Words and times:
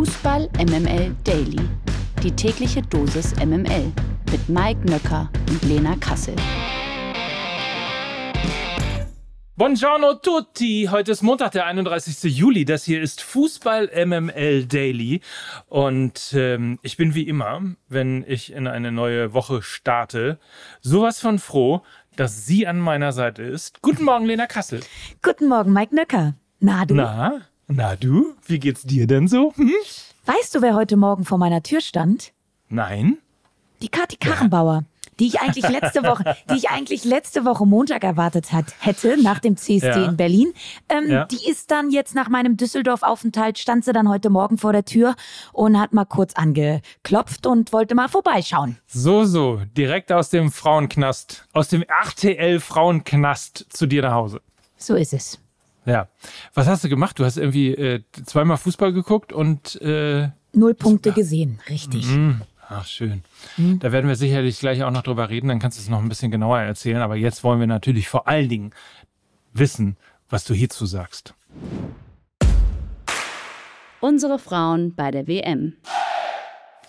Fußball 0.00 0.48
MML 0.56 1.14
Daily. 1.24 1.60
Die 2.22 2.30
tägliche 2.30 2.80
Dosis 2.80 3.36
MML 3.36 3.92
mit 4.32 4.48
Mike 4.48 4.80
Nöcker 4.86 5.28
und 5.50 5.62
Lena 5.64 5.94
Kassel. 5.96 6.34
Buongiorno 9.56 10.14
tutti! 10.14 10.88
Heute 10.90 11.12
ist 11.12 11.20
Montag, 11.20 11.52
der 11.52 11.66
31. 11.66 12.34
Juli. 12.34 12.64
Das 12.64 12.84
hier 12.84 13.02
ist 13.02 13.20
Fußball 13.20 13.90
MML 14.06 14.64
Daily. 14.64 15.20
Und 15.66 16.32
ähm, 16.32 16.78
ich 16.80 16.96
bin 16.96 17.14
wie 17.14 17.28
immer, 17.28 17.60
wenn 17.88 18.24
ich 18.26 18.54
in 18.54 18.68
eine 18.68 18.92
neue 18.92 19.34
Woche 19.34 19.60
starte, 19.60 20.38
sowas 20.80 21.20
von 21.20 21.38
froh, 21.38 21.82
dass 22.16 22.46
sie 22.46 22.66
an 22.66 22.80
meiner 22.80 23.12
Seite 23.12 23.42
ist. 23.42 23.82
Guten 23.82 24.04
Morgen, 24.04 24.24
Lena 24.24 24.46
Kassel. 24.46 24.80
Guten 25.20 25.48
Morgen, 25.48 25.74
Mike 25.74 25.94
Nöcker. 25.94 26.36
Na, 26.58 26.86
du? 26.86 26.94
Na, 26.94 27.42
na 27.70 27.96
du? 27.96 28.34
Wie 28.46 28.58
geht's 28.58 28.82
dir 28.82 29.06
denn 29.06 29.28
so? 29.28 29.52
Hm? 29.56 29.72
Weißt 30.26 30.54
du, 30.54 30.62
wer 30.62 30.74
heute 30.74 30.96
Morgen 30.96 31.24
vor 31.24 31.38
meiner 31.38 31.62
Tür 31.62 31.80
stand? 31.80 32.32
Nein? 32.68 33.18
Die 33.82 33.88
Kathi 33.88 34.16
Karrenbauer. 34.16 34.84
Die 35.18 35.26
ich 35.26 35.40
eigentlich 35.40 35.68
letzte 35.68 36.02
Woche, 36.02 36.34
die 36.50 36.56
ich 36.56 36.70
eigentlich 36.70 37.04
letzte 37.04 37.44
Woche 37.44 37.66
Montag 37.66 38.04
erwartet 38.04 38.52
hat, 38.52 38.66
hätte, 38.78 39.22
nach 39.22 39.38
dem 39.38 39.56
CSD 39.58 39.86
Ja. 39.88 40.04
in 40.06 40.16
Berlin. 40.16 40.52
Ähm, 40.88 41.10
Ja. 41.10 41.24
Die 41.26 41.46
ist 41.48 41.70
dann 41.70 41.90
jetzt 41.90 42.14
nach 42.14 42.28
meinem 42.30 42.56
Düsseldorf-Aufenthalt, 42.56 43.58
stand 43.58 43.84
sie 43.84 43.92
dann 43.92 44.08
heute 44.08 44.30
Morgen 44.30 44.56
vor 44.56 44.72
der 44.72 44.86
Tür 44.86 45.14
und 45.52 45.78
hat 45.78 45.92
mal 45.92 46.06
kurz 46.06 46.32
angeklopft 46.34 47.46
und 47.46 47.72
wollte 47.74 47.94
mal 47.94 48.08
vorbeischauen. 48.08 48.78
So, 48.86 49.24
so. 49.26 49.60
Direkt 49.76 50.10
aus 50.10 50.30
dem 50.30 50.50
Frauenknast, 50.50 51.46
aus 51.52 51.68
dem 51.68 51.82
RTL-Frauenknast 51.82 53.66
zu 53.70 53.86
dir 53.86 54.02
nach 54.02 54.14
Hause. 54.14 54.40
So 54.78 54.94
ist 54.94 55.12
es. 55.12 55.38
Ja. 55.86 56.08
Was 56.54 56.66
hast 56.66 56.84
du 56.84 56.88
gemacht? 56.88 57.18
Du 57.18 57.24
hast 57.24 57.36
irgendwie 57.36 57.74
äh, 57.74 58.02
zweimal 58.24 58.56
Fußball 58.56 58.92
geguckt 58.92 59.32
und 59.32 59.80
äh, 59.80 60.28
Null 60.52 60.74
Punkte 60.74 61.12
gesehen, 61.12 61.60
richtig. 61.68 62.06
Mm, 62.08 62.40
Ach, 62.72 62.86
schön. 62.86 63.22
Da 63.56 63.90
werden 63.90 64.06
wir 64.06 64.14
sicherlich 64.14 64.60
gleich 64.60 64.84
auch 64.84 64.92
noch 64.92 65.02
drüber 65.02 65.28
reden, 65.28 65.48
dann 65.48 65.58
kannst 65.58 65.78
du 65.78 65.82
es 65.82 65.88
noch 65.88 66.00
ein 66.00 66.08
bisschen 66.08 66.30
genauer 66.30 66.60
erzählen. 66.60 66.98
Aber 66.98 67.16
jetzt 67.16 67.42
wollen 67.42 67.58
wir 67.58 67.66
natürlich 67.66 68.08
vor 68.08 68.28
allen 68.28 68.48
Dingen 68.48 68.70
wissen, 69.52 69.96
was 70.28 70.44
du 70.44 70.54
hierzu 70.54 70.86
sagst. 70.86 71.34
Unsere 73.98 74.38
Frauen 74.38 74.94
bei 74.94 75.10
der 75.10 75.26
WM. 75.26 75.74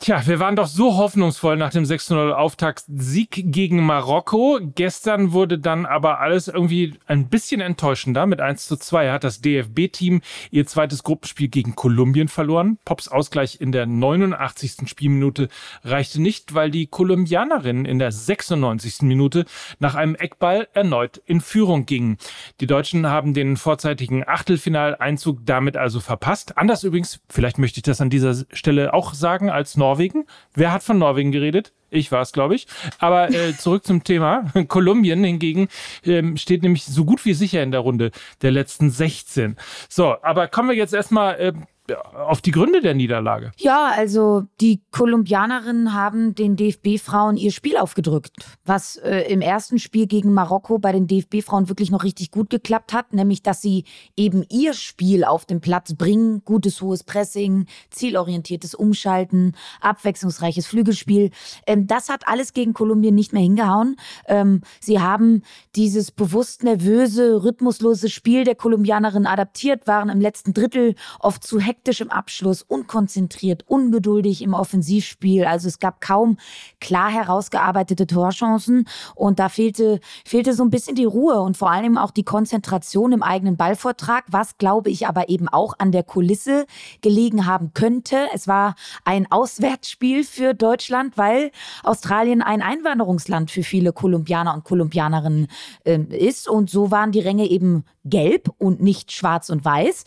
Tja, 0.02 0.26
wir 0.26 0.40
waren 0.40 0.56
doch 0.56 0.66
so 0.66 0.98
hoffnungsvoll 0.98 1.58
nach 1.58 1.70
dem 1.70 1.84
6-0 1.84 2.32
Auftaktsieg 2.32 3.30
gegen 3.52 3.86
Marokko. 3.86 4.60
Gestern 4.74 5.32
wurde 5.32 5.60
dann 5.60 5.86
aber 5.86 6.20
alles 6.20 6.48
irgendwie 6.48 6.96
ein 7.06 7.30
bisschen 7.30 7.62
enttäuschender. 7.62 8.26
Mit 8.26 8.42
1 8.42 8.68
zu 8.68 8.78
2 8.78 9.12
hat 9.12 9.24
das 9.24 9.42
DFB-Team 9.42 10.22
ihr 10.50 10.66
zweites 10.66 11.04
Gruppenspiel 11.04 11.50
gegen 11.50 11.76
Kolumbien 11.76 12.30
verloren. 12.30 12.80
Pops 12.84 13.10
Ausgleich 13.10 13.62
in 13.62 13.72
der 13.72 13.86
89. 13.86 14.90
Spielminute 14.90 15.50
reichte 15.84 16.20
nicht, 16.20 16.56
weil 16.56 16.72
die 16.72 16.88
Kolumbianerinnen 16.88 17.86
in 17.86 18.00
der 18.00 18.12
96. 18.12 19.04
Minute 19.04 19.46
nach 19.78 19.94
einem 19.94 20.16
Eckball 20.16 20.68
erneut 20.74 21.22
in 21.28 21.42
Führung 21.42 21.86
gingen. 21.86 22.18
Die 22.60 22.66
Deutschen 22.66 23.06
haben 23.06 23.36
den 23.36 23.56
vorzeitigen 23.56 24.28
Achtelfinaleinzug 24.28 25.46
damit 25.46 25.78
also 25.78 26.00
verpasst. 26.00 26.58
Anders 26.58 26.84
übrigens, 26.84 27.20
vielleicht 27.30 27.60
möchte 27.60 27.78
ich 27.78 27.84
das 27.84 28.02
an 28.02 28.10
dieser 28.10 28.34
Stelle 28.52 28.96
auch 28.96 29.14
sagen, 29.14 29.52
als 29.52 29.78
Norwegen. 29.78 29.91
Wer 30.54 30.72
hat 30.72 30.84
von 30.84 30.98
Norwegen 30.98 31.32
geredet? 31.32 31.74
Ich 31.90 32.12
war 32.12 32.22
es, 32.22 32.32
glaube 32.32 32.56
ich. 32.56 32.68
Aber 33.00 33.30
äh, 33.30 33.56
zurück 33.56 33.86
zum 33.86 34.04
Thema. 34.04 34.46
Kolumbien 34.68 35.24
hingegen 35.24 35.68
ähm, 36.06 36.38
steht 36.38 36.64
nämlich 36.64 36.86
so 36.86 37.04
gut 37.04 37.26
wie 37.26 37.34
sicher 37.34 37.62
in 37.62 37.72
der 37.72 37.82
Runde 37.82 38.12
der 38.42 38.52
letzten 38.52 38.90
16. 38.90 39.58
So, 39.90 40.16
aber 40.22 40.48
kommen 40.48 40.70
wir 40.70 40.76
jetzt 40.76 40.94
erstmal 40.94 41.40
äh, 41.40 41.54
auf 42.14 42.42
die 42.42 42.52
Gründe 42.52 42.82
der 42.82 42.94
Niederlage. 42.94 43.52
Ja, 43.58 43.92
also 43.94 44.44
die 44.62 44.82
Kolumbianerinnen 44.92 45.94
haben 45.94 46.36
den 46.36 46.56
DFB-Frauen 46.56 47.38
ihr 47.38 47.52
Spiel 47.52 47.78
aufgedrückt, 47.78 48.32
was 48.66 48.98
äh, 48.98 49.22
im 49.32 49.42
ersten 49.42 49.80
Spiel 49.80 50.08
gegen 50.08 50.34
Marokko 50.34 50.80
bei 50.80 50.92
den 50.92 51.08
DFB-Frauen 51.08 51.70
wirklich 51.70 51.92
noch 51.92 52.04
richtig 52.04 52.32
gut 52.32 52.50
geklappt 52.50 52.94
hat, 52.94 53.14
nämlich 53.14 53.44
dass 53.44 53.62
sie 53.62 53.86
eben 54.16 54.46
ihr 54.50 54.74
Spiel 54.74 55.24
auf 55.24 55.46
den 55.46 55.60
Platz 55.60 55.94
bringen, 55.96 56.44
gutes 56.46 56.82
hohes 56.82 57.04
Pressing, 57.04 57.66
zielorientiertes 57.90 58.76
Umschalten, 58.76 59.56
abwechslungsreiches 59.82 60.68
Flügelspiel. 60.68 61.32
Ähm, 61.66 61.88
das 61.88 62.10
hat 62.10 62.28
alles 62.28 62.54
gegen 62.54 62.74
Kolumbien 62.74 63.16
nicht 63.16 63.34
mehr 63.34 63.42
hingehauen. 63.42 63.96
Ähm, 64.28 64.62
sie 64.80 65.00
haben 65.00 65.42
dieses 65.76 66.12
bewusst 66.12 66.64
nervöse, 66.64 67.44
rhythmuslose 67.44 68.10
Spiel 68.10 68.44
der 68.44 68.56
Kolumbianerinnen 68.56 69.28
adaptiert, 69.28 69.88
waren 69.88 70.10
im 70.10 70.22
letzten 70.22 70.54
Drittel 70.54 70.96
oft 71.20 71.44
zu 71.44 71.60
hektisch 71.72 72.02
im 72.02 72.12
Abschluss, 72.12 72.64
unkonzentriert, 72.64 73.64
ungeduldig 73.66 74.42
im 74.42 74.54
Offensivspiel. 74.54 75.46
Also 75.46 75.70
es 75.70 75.80
gab 75.80 76.02
kaum 76.02 76.38
klar 76.82 77.10
herausgearbeitete 77.10 78.08
Torchancen 78.08 78.90
und 79.16 79.40
da 79.40 79.48
fehlte, 79.48 80.02
fehlte 80.26 80.54
so 80.54 80.64
ein 80.64 80.70
bisschen 80.70 80.96
die 80.96 81.06
Ruhe 81.06 81.40
und 81.40 81.56
vor 81.56 81.72
allem 81.72 81.98
auch 81.98 82.12
die 82.12 82.26
Konzentration 82.26 83.14
im 83.14 83.24
eigenen 83.24 83.56
Ballvortrag, 83.56 84.26
was 84.28 84.58
glaube 84.58 84.90
ich 84.90 85.08
aber 85.08 85.30
eben 85.30 85.48
auch 85.48 85.76
an 85.78 85.94
der 85.94 86.04
Kulisse 86.04 86.66
gelegen 87.00 87.46
haben 87.46 87.72
könnte. 87.74 88.28
Es 88.34 88.50
war 88.50 88.76
ein 89.06 89.32
Auswärtsspiel 89.32 90.26
für 90.26 90.54
Deutschland, 90.54 91.18
weil 91.18 91.52
Australien 91.84 92.42
ein 92.42 92.62
Einwanderungsland 92.62 93.50
für 93.50 93.64
viele 93.64 93.94
Kolumbianer 93.94 94.54
und 94.54 94.66
Kolumbianerinnen 94.66 95.48
ähm, 95.86 96.10
ist 96.10 96.50
und 96.50 96.70
so 96.70 96.92
waren 96.92 97.14
die 97.14 97.22
Ränge 97.22 97.50
eben 97.50 97.86
gelb 98.04 98.50
und 98.58 98.82
nicht 98.82 99.14
schwarz 99.14 99.50
und 99.50 99.64
weiß. 99.64 100.04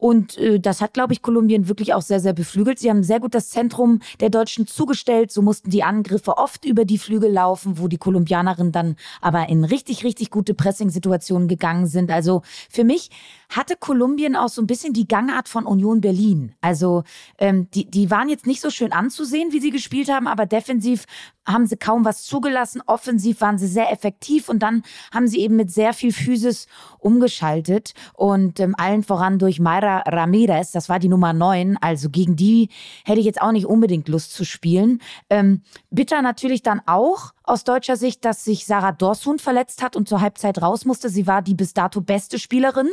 Und 0.00 0.38
äh, 0.38 0.58
das 0.58 0.80
hat, 0.80 0.94
glaube 0.94 1.12
ich, 1.12 1.20
Kolumbien 1.20 1.68
wirklich 1.68 1.92
auch 1.92 2.00
sehr, 2.00 2.20
sehr 2.20 2.32
beflügelt. 2.32 2.78
Sie 2.78 2.88
haben 2.88 3.02
sehr 3.02 3.20
gut 3.20 3.34
das 3.34 3.50
Zentrum 3.50 4.00
der 4.20 4.30
Deutschen 4.30 4.66
zugestellt. 4.66 5.30
So 5.30 5.42
mussten 5.42 5.68
die 5.68 5.82
Angriffe 5.82 6.38
oft 6.38 6.64
über 6.64 6.86
die 6.86 6.96
Flügel 6.96 7.30
laufen, 7.30 7.78
wo 7.78 7.86
die 7.86 7.98
Kolumbianerinnen 7.98 8.72
dann 8.72 8.96
aber 9.20 9.50
in 9.50 9.62
richtig, 9.62 10.02
richtig 10.02 10.30
gute 10.30 10.54
Pressing-Situationen 10.54 11.48
gegangen 11.48 11.86
sind. 11.86 12.10
Also 12.10 12.40
für 12.70 12.82
mich 12.82 13.10
hatte 13.50 13.76
Kolumbien 13.76 14.36
auch 14.36 14.48
so 14.48 14.62
ein 14.62 14.66
bisschen 14.66 14.92
die 14.92 15.08
Gangart 15.08 15.48
von 15.48 15.66
Union 15.66 16.00
Berlin. 16.00 16.54
Also 16.60 17.02
ähm, 17.38 17.68
die, 17.72 17.90
die 17.90 18.10
waren 18.10 18.28
jetzt 18.28 18.46
nicht 18.46 18.60
so 18.60 18.70
schön 18.70 18.92
anzusehen, 18.92 19.52
wie 19.52 19.60
sie 19.60 19.70
gespielt 19.70 20.10
haben, 20.10 20.28
aber 20.28 20.46
defensiv 20.46 21.04
haben 21.46 21.66
sie 21.66 21.76
kaum 21.76 22.04
was 22.04 22.22
zugelassen. 22.24 22.82
Offensiv 22.86 23.40
waren 23.40 23.58
sie 23.58 23.66
sehr 23.66 23.90
effektiv 23.92 24.48
und 24.48 24.60
dann 24.60 24.82
haben 25.12 25.26
sie 25.26 25.40
eben 25.40 25.56
mit 25.56 25.70
sehr 25.70 25.92
viel 25.92 26.12
Physis 26.12 26.66
umgeschaltet 26.98 27.94
und 28.14 28.60
ähm, 28.60 28.74
allen 28.78 29.02
voran 29.02 29.38
durch 29.38 29.58
Mayra 29.58 30.02
Ramirez, 30.06 30.70
das 30.70 30.88
war 30.88 30.98
die 30.98 31.08
Nummer 31.08 31.32
9. 31.32 31.76
Also 31.80 32.10
gegen 32.10 32.36
die 32.36 32.68
hätte 33.04 33.20
ich 33.20 33.26
jetzt 33.26 33.42
auch 33.42 33.52
nicht 33.52 33.66
unbedingt 33.66 34.08
Lust 34.08 34.32
zu 34.32 34.44
spielen. 34.44 35.00
Ähm, 35.28 35.62
bitter 35.90 36.22
natürlich 36.22 36.62
dann 36.62 36.80
auch 36.86 37.32
aus 37.50 37.64
deutscher 37.64 37.96
Sicht, 37.96 38.24
dass 38.24 38.44
sich 38.44 38.64
Sarah 38.64 38.92
Dorsun 38.92 39.40
verletzt 39.40 39.82
hat 39.82 39.96
und 39.96 40.08
zur 40.08 40.20
Halbzeit 40.20 40.62
raus 40.62 40.84
musste. 40.84 41.08
Sie 41.08 41.26
war 41.26 41.42
die 41.42 41.54
bis 41.54 41.74
dato 41.74 42.00
beste 42.00 42.38
Spielerin. 42.38 42.88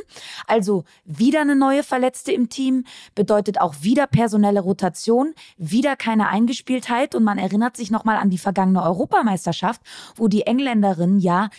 Also 0.47 0.83
wieder 1.05 1.41
eine 1.41 1.55
neue 1.55 1.83
Verletzte 1.83 2.31
im 2.31 2.49
Team, 2.49 2.83
bedeutet 3.13 3.61
auch 3.61 3.75
wieder 3.81 4.07
personelle 4.07 4.61
Rotation, 4.61 5.35
wieder 5.57 5.95
keine 5.95 6.29
Eingespieltheit 6.29 7.13
und 7.13 7.23
man 7.23 7.37
erinnert 7.37 7.77
sich 7.77 7.91
nochmal 7.91 8.17
an 8.17 8.31
die 8.31 8.39
vergangene 8.39 8.81
Europameisterschaft, 8.81 9.81
wo 10.15 10.27
die 10.27 10.47
Engländerinnen 10.47 11.19
ja 11.19 11.49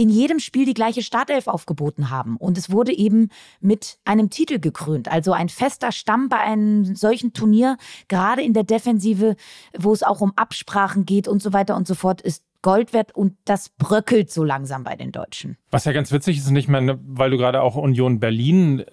in 0.00 0.08
jedem 0.08 0.38
Spiel 0.38 0.64
die 0.64 0.72
gleiche 0.72 1.02
Startelf 1.02 1.46
aufgeboten 1.46 2.08
haben. 2.08 2.38
Und 2.38 2.56
es 2.56 2.70
wurde 2.70 2.90
eben 2.90 3.28
mit 3.60 3.98
einem 4.06 4.30
Titel 4.30 4.58
gekrönt. 4.58 5.12
Also 5.12 5.34
ein 5.34 5.50
fester 5.50 5.92
Stamm 5.92 6.30
bei 6.30 6.38
einem 6.38 6.96
solchen 6.96 7.34
Turnier, 7.34 7.76
gerade 8.08 8.40
in 8.40 8.54
der 8.54 8.64
Defensive, 8.64 9.36
wo 9.78 9.92
es 9.92 10.02
auch 10.02 10.22
um 10.22 10.32
Absprachen 10.36 11.04
geht 11.04 11.28
und 11.28 11.42
so 11.42 11.52
weiter 11.52 11.76
und 11.76 11.86
so 11.86 11.94
fort, 11.94 12.22
ist 12.22 12.44
Gold 12.62 12.94
wert 12.94 13.14
und 13.14 13.36
das 13.44 13.68
bröckelt 13.68 14.30
so 14.30 14.42
langsam 14.42 14.84
bei 14.84 14.96
den 14.96 15.12
Deutschen. 15.12 15.58
Was 15.70 15.84
ja 15.84 15.92
ganz 15.92 16.12
witzig 16.12 16.38
ist, 16.38 16.50
nicht 16.50 16.68
mehr, 16.68 16.98
weil 17.02 17.30
du 17.30 17.36
gerade 17.36 17.60
auch 17.60 17.76
Union 17.76 18.20
Berlin 18.20 18.80
äh, 18.80 18.84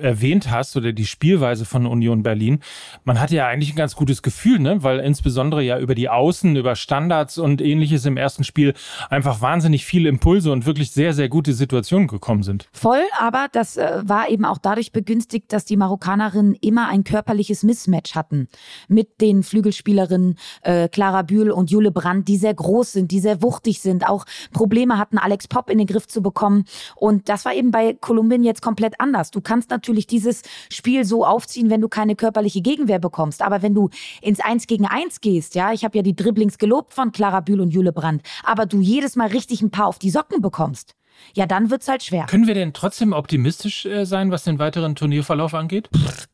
erwähnt 0.00 0.50
hast 0.50 0.76
oder 0.76 0.92
die 0.92 1.06
Spielweise 1.06 1.64
von 1.64 1.86
Union 1.86 2.22
Berlin. 2.22 2.60
Man 3.04 3.20
hatte 3.20 3.34
ja 3.36 3.46
eigentlich 3.46 3.72
ein 3.72 3.76
ganz 3.76 3.94
gutes 3.94 4.22
Gefühl, 4.22 4.58
ne? 4.58 4.82
weil 4.82 5.00
insbesondere 5.00 5.62
ja 5.62 5.78
über 5.78 5.94
die 5.94 6.08
Außen, 6.08 6.56
über 6.56 6.76
Standards 6.76 7.38
und 7.38 7.60
ähnliches 7.60 8.06
im 8.06 8.16
ersten 8.16 8.44
Spiel 8.44 8.74
einfach 9.08 9.40
wahnsinnig 9.40 9.84
viele 9.84 10.08
Impulse 10.08 10.52
und 10.52 10.66
wirklich 10.66 10.90
sehr, 10.90 11.12
sehr 11.12 11.28
gute 11.28 11.52
Situationen 11.52 12.08
gekommen 12.08 12.42
sind. 12.42 12.68
Voll, 12.72 13.02
aber 13.18 13.48
das 13.52 13.76
äh, 13.76 14.02
war 14.04 14.28
eben 14.28 14.44
auch 14.44 14.58
dadurch 14.58 14.92
begünstigt, 14.92 15.52
dass 15.52 15.64
die 15.64 15.76
Marokkanerinnen 15.76 16.54
immer 16.60 16.88
ein 16.88 17.04
körperliches 17.04 17.62
Mismatch 17.62 18.14
hatten 18.14 18.48
mit 18.88 19.20
den 19.20 19.42
Flügelspielerinnen 19.42 20.36
äh, 20.62 20.88
Clara 20.88 21.22
Bühl 21.22 21.50
und 21.50 21.70
Jule 21.70 21.90
Brandt, 21.90 22.28
die 22.28 22.36
sehr 22.36 22.54
groß 22.54 22.92
sind, 22.92 23.10
die 23.10 23.20
sehr 23.20 23.42
wuchtig 23.42 23.80
sind, 23.80 24.08
auch 24.08 24.24
Probleme 24.52 24.98
hatten, 24.98 25.18
Alex 25.18 25.48
Popp 25.48 25.70
in 25.70 25.78
den 25.78 25.86
Griff 25.86 26.06
zu 26.06 26.22
bekommen. 26.22 26.64
Und 26.96 27.28
das 27.28 27.44
war 27.44 27.54
eben 27.54 27.70
bei 27.70 27.94
Kolumbien 27.94 28.44
jetzt 28.44 28.62
komplett 28.62 28.94
anders. 28.98 29.30
Du 29.30 29.40
kannst 29.40 29.70
natürlich 29.70 29.89
dieses 30.06 30.42
Spiel 30.70 31.04
so 31.04 31.24
aufziehen, 31.24 31.70
wenn 31.70 31.80
du 31.80 31.88
keine 31.88 32.16
körperliche 32.16 32.60
Gegenwehr 32.60 32.98
bekommst. 32.98 33.42
Aber 33.42 33.62
wenn 33.62 33.74
du 33.74 33.90
ins 34.22 34.40
Eins 34.40 34.66
gegen 34.66 34.86
Eins 34.86 35.20
gehst, 35.20 35.54
ja, 35.54 35.72
ich 35.72 35.84
habe 35.84 35.96
ja 35.98 36.02
die 36.02 36.16
Dribblings 36.16 36.58
gelobt 36.58 36.94
von 36.94 37.12
Clara 37.12 37.40
Bühl 37.40 37.60
und 37.60 37.70
Jule 37.70 37.92
Brandt, 37.92 38.22
aber 38.44 38.66
du 38.66 38.80
jedes 38.80 39.16
Mal 39.16 39.28
richtig 39.28 39.62
ein 39.62 39.70
paar 39.70 39.86
auf 39.86 39.98
die 39.98 40.10
Socken 40.10 40.40
bekommst, 40.40 40.94
ja, 41.34 41.46
dann 41.46 41.70
wird's 41.70 41.88
halt 41.88 42.02
schwer. 42.02 42.26
Können 42.26 42.46
wir 42.46 42.54
denn 42.54 42.72
trotzdem 42.72 43.12
optimistisch 43.12 43.86
äh, 43.86 44.04
sein, 44.04 44.30
was 44.30 44.44
den 44.44 44.58
weiteren 44.58 44.94
Turnierverlauf 44.94 45.54
angeht? 45.54 45.88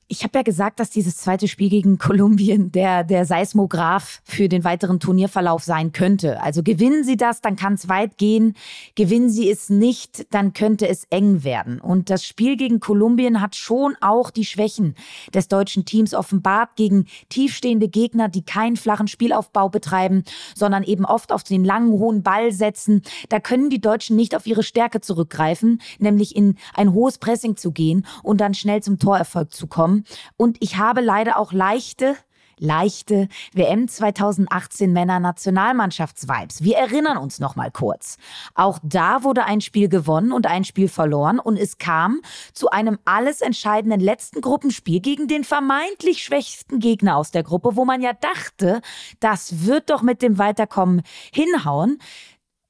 Ich 0.08 0.22
habe 0.22 0.38
ja 0.38 0.42
gesagt, 0.42 0.78
dass 0.78 0.90
dieses 0.90 1.16
zweite 1.16 1.48
Spiel 1.48 1.68
gegen 1.68 1.98
Kolumbien 2.06 2.70
der, 2.70 3.02
der 3.02 3.24
Seismograph 3.24 4.20
für 4.24 4.48
den 4.48 4.62
weiteren 4.62 5.00
Turnierverlauf 5.00 5.64
sein 5.64 5.90
könnte. 5.90 6.40
Also 6.40 6.62
gewinnen 6.62 7.02
sie 7.02 7.16
das, 7.16 7.40
dann 7.40 7.56
kann 7.56 7.74
es 7.74 7.88
weit 7.88 8.16
gehen. 8.16 8.54
Gewinnen 8.94 9.30
sie 9.30 9.50
es 9.50 9.68
nicht, 9.68 10.32
dann 10.32 10.52
könnte 10.52 10.88
es 10.88 11.04
eng 11.10 11.42
werden. 11.42 11.80
Und 11.80 12.08
das 12.08 12.24
Spiel 12.24 12.56
gegen 12.56 12.78
Kolumbien 12.78 13.40
hat 13.40 13.56
schon 13.56 13.96
auch 14.00 14.30
die 14.30 14.44
Schwächen 14.44 14.94
des 15.34 15.48
deutschen 15.48 15.84
Teams 15.84 16.14
offenbart 16.14 16.76
gegen 16.76 17.06
tiefstehende 17.28 17.88
Gegner, 17.88 18.28
die 18.28 18.44
keinen 18.44 18.76
flachen 18.76 19.08
Spielaufbau 19.08 19.68
betreiben, 19.68 20.22
sondern 20.54 20.84
eben 20.84 21.04
oft 21.04 21.32
auf 21.32 21.42
den 21.42 21.64
langen, 21.64 21.90
hohen 21.90 22.22
Ball 22.22 22.52
setzen. 22.52 23.02
Da 23.28 23.40
können 23.40 23.70
die 23.70 23.80
Deutschen 23.80 24.14
nicht 24.14 24.36
auf 24.36 24.46
ihre 24.46 24.62
Stärke 24.66 25.00
zurückgreifen, 25.00 25.80
nämlich 25.98 26.36
in 26.36 26.56
ein 26.74 26.92
hohes 26.92 27.18
Pressing 27.18 27.56
zu 27.56 27.72
gehen 27.72 28.06
und 28.22 28.40
dann 28.40 28.54
schnell 28.54 28.82
zum 28.82 28.98
Torerfolg 28.98 29.54
zu 29.54 29.66
kommen. 29.66 30.04
Und 30.36 30.58
ich 30.60 30.76
habe 30.76 31.00
leider 31.00 31.38
auch 31.38 31.52
leichte, 31.52 32.16
leichte 32.58 33.28
WM 33.52 33.88
2018 33.88 34.92
Männer 34.92 35.20
Nationalmannschaftsvibes. 35.20 36.62
Wir 36.62 36.76
erinnern 36.76 37.18
uns 37.18 37.38
noch 37.38 37.56
mal 37.56 37.70
kurz. 37.70 38.16
Auch 38.54 38.78
da 38.82 39.22
wurde 39.22 39.44
ein 39.44 39.60
Spiel 39.60 39.88
gewonnen 39.88 40.32
und 40.32 40.46
ein 40.46 40.64
Spiel 40.64 40.88
verloren 40.88 41.38
und 41.38 41.56
es 41.56 41.78
kam 41.78 42.20
zu 42.52 42.70
einem 42.70 42.98
alles 43.04 43.40
entscheidenden 43.40 44.00
letzten 44.00 44.40
Gruppenspiel 44.40 45.00
gegen 45.00 45.28
den 45.28 45.44
vermeintlich 45.44 46.22
schwächsten 46.22 46.78
Gegner 46.78 47.16
aus 47.16 47.30
der 47.30 47.42
Gruppe, 47.42 47.76
wo 47.76 47.84
man 47.84 48.00
ja 48.00 48.12
dachte, 48.12 48.80
das 49.20 49.66
wird 49.66 49.90
doch 49.90 50.02
mit 50.02 50.22
dem 50.22 50.38
Weiterkommen 50.38 51.02
hinhauen. 51.32 51.98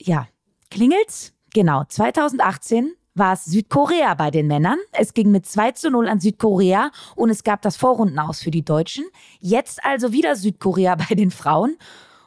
Ja, 0.01 0.27
klingelt's? 0.71 1.36
Genau, 1.57 1.85
2018 1.89 2.93
war 3.15 3.33
es 3.33 3.47
Südkorea 3.47 4.13
bei 4.13 4.31
den 4.31 4.47
Männern. 4.47 4.77
Es 4.93 5.15
ging 5.15 5.31
mit 5.31 5.47
2 5.47 5.73
zu 5.73 5.91
0 5.91 6.07
an 6.07 6.21
Südkorea 6.21 6.91
und 7.15 7.31
es 7.31 7.45
gab 7.45 7.63
das 7.63 7.79
Vorrundenaus 7.79 8.43
für 8.43 8.51
die 8.51 8.63
Deutschen. 8.63 9.07
Jetzt 9.41 9.83
also 9.83 10.13
wieder 10.13 10.37
Südkorea 10.37 10.97
bei 11.09 11.15
den 11.15 11.31
Frauen. 11.31 11.79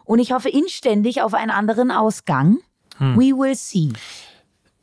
Und 0.04 0.18
ich 0.18 0.32
hoffe 0.32 0.50
inständig 0.50 1.22
auf 1.22 1.36
einen 1.36 1.52
anderen 1.52 1.92
Ausgang. 1.92 2.58
Hm. 2.98 3.18
We 3.18 3.38
will 3.38 3.54
see. 3.54 3.94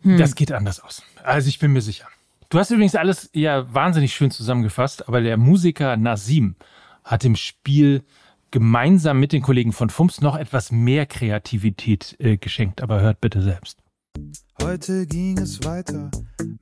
Hm. 0.02 0.16
Das 0.16 0.36
geht 0.36 0.52
anders 0.52 0.78
aus. 0.78 1.02
Also 1.24 1.48
ich 1.48 1.58
bin 1.58 1.72
mir 1.72 1.82
sicher. 1.82 2.06
Du 2.48 2.60
hast 2.60 2.70
übrigens 2.70 2.94
alles 2.94 3.28
ja 3.32 3.74
wahnsinnig 3.74 4.14
schön 4.14 4.30
zusammengefasst, 4.30 5.08
aber 5.08 5.22
der 5.22 5.38
Musiker 5.38 5.96
Nasim 5.96 6.54
hat 7.02 7.24
im 7.24 7.34
Spiel 7.34 8.04
gemeinsam 8.52 9.18
mit 9.18 9.32
den 9.32 9.42
Kollegen 9.42 9.72
von 9.72 9.90
FUMS 9.90 10.20
noch 10.20 10.36
etwas 10.36 10.70
mehr 10.70 11.04
Kreativität 11.04 12.14
äh, 12.20 12.36
geschenkt. 12.36 12.80
Aber 12.80 13.00
hört 13.00 13.20
bitte 13.20 13.42
selbst. 13.42 13.82
Heute 14.62 15.06
ging 15.06 15.38
es 15.38 15.62
weiter 15.64 16.10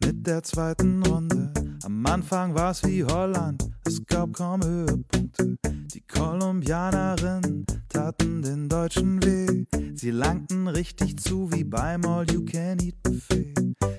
mit 0.05 0.27
der 0.27 0.43
zweiten 0.43 1.03
Runde. 1.05 1.53
Am 1.85 2.07
Anfang 2.07 2.55
war 2.55 2.71
es 2.71 2.83
wie 2.85 3.05
Holland, 3.05 3.69
es 3.87 4.05
gab 4.07 4.33
kaum 4.33 4.63
Höhepunkte. 4.63 5.57
Die 5.95 6.01
Kolumbianerinnen 6.03 7.67
taten 7.89 8.43
den 8.43 8.69
Deutschen 8.69 9.23
weh. 9.25 9.65
Sie 9.95 10.11
langten 10.11 10.69
richtig 10.69 11.19
zu 11.19 11.51
wie 11.53 11.65
beim 11.65 12.05
All 12.05 12.31
You 12.31 12.45
Can 12.45 12.79
Eat 12.81 13.03
Buffet. 13.03 13.55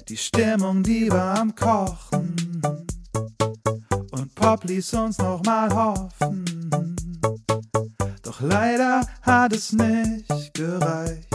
Die 0.08 0.18
Stimmung, 0.18 0.84
die 0.84 1.10
war 1.12 1.40
am 1.40 1.56
Kochen. 1.56 2.36
Und 4.12 4.36
Pop 4.36 4.64
ließ 4.66 4.94
uns 4.94 5.18
noch 5.18 5.44
mal 5.44 5.74
hoffen. 5.74 6.46
Doch 8.22 8.42
leider 8.42 9.02
hat 9.22 9.54
es 9.54 9.72
nicht 9.74 10.54
gereicht. 10.54 11.35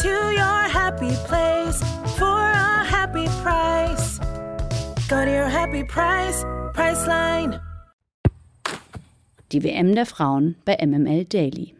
To 0.00 0.08
your 0.08 0.68
happy 0.72 1.14
place 1.28 1.78
for 2.16 2.24
a 2.24 2.82
happy 2.82 3.26
price. 3.42 4.18
Go 5.06 5.22
to 5.22 5.30
your 5.30 5.50
happy 5.50 5.84
price, 5.84 6.42
Priceline. 6.72 7.60
Die 9.52 9.60
WM 9.60 9.94
der 9.94 10.06
Frauen 10.06 10.56
bei 10.64 10.76
MML 10.76 11.26
Daily. 11.26 11.74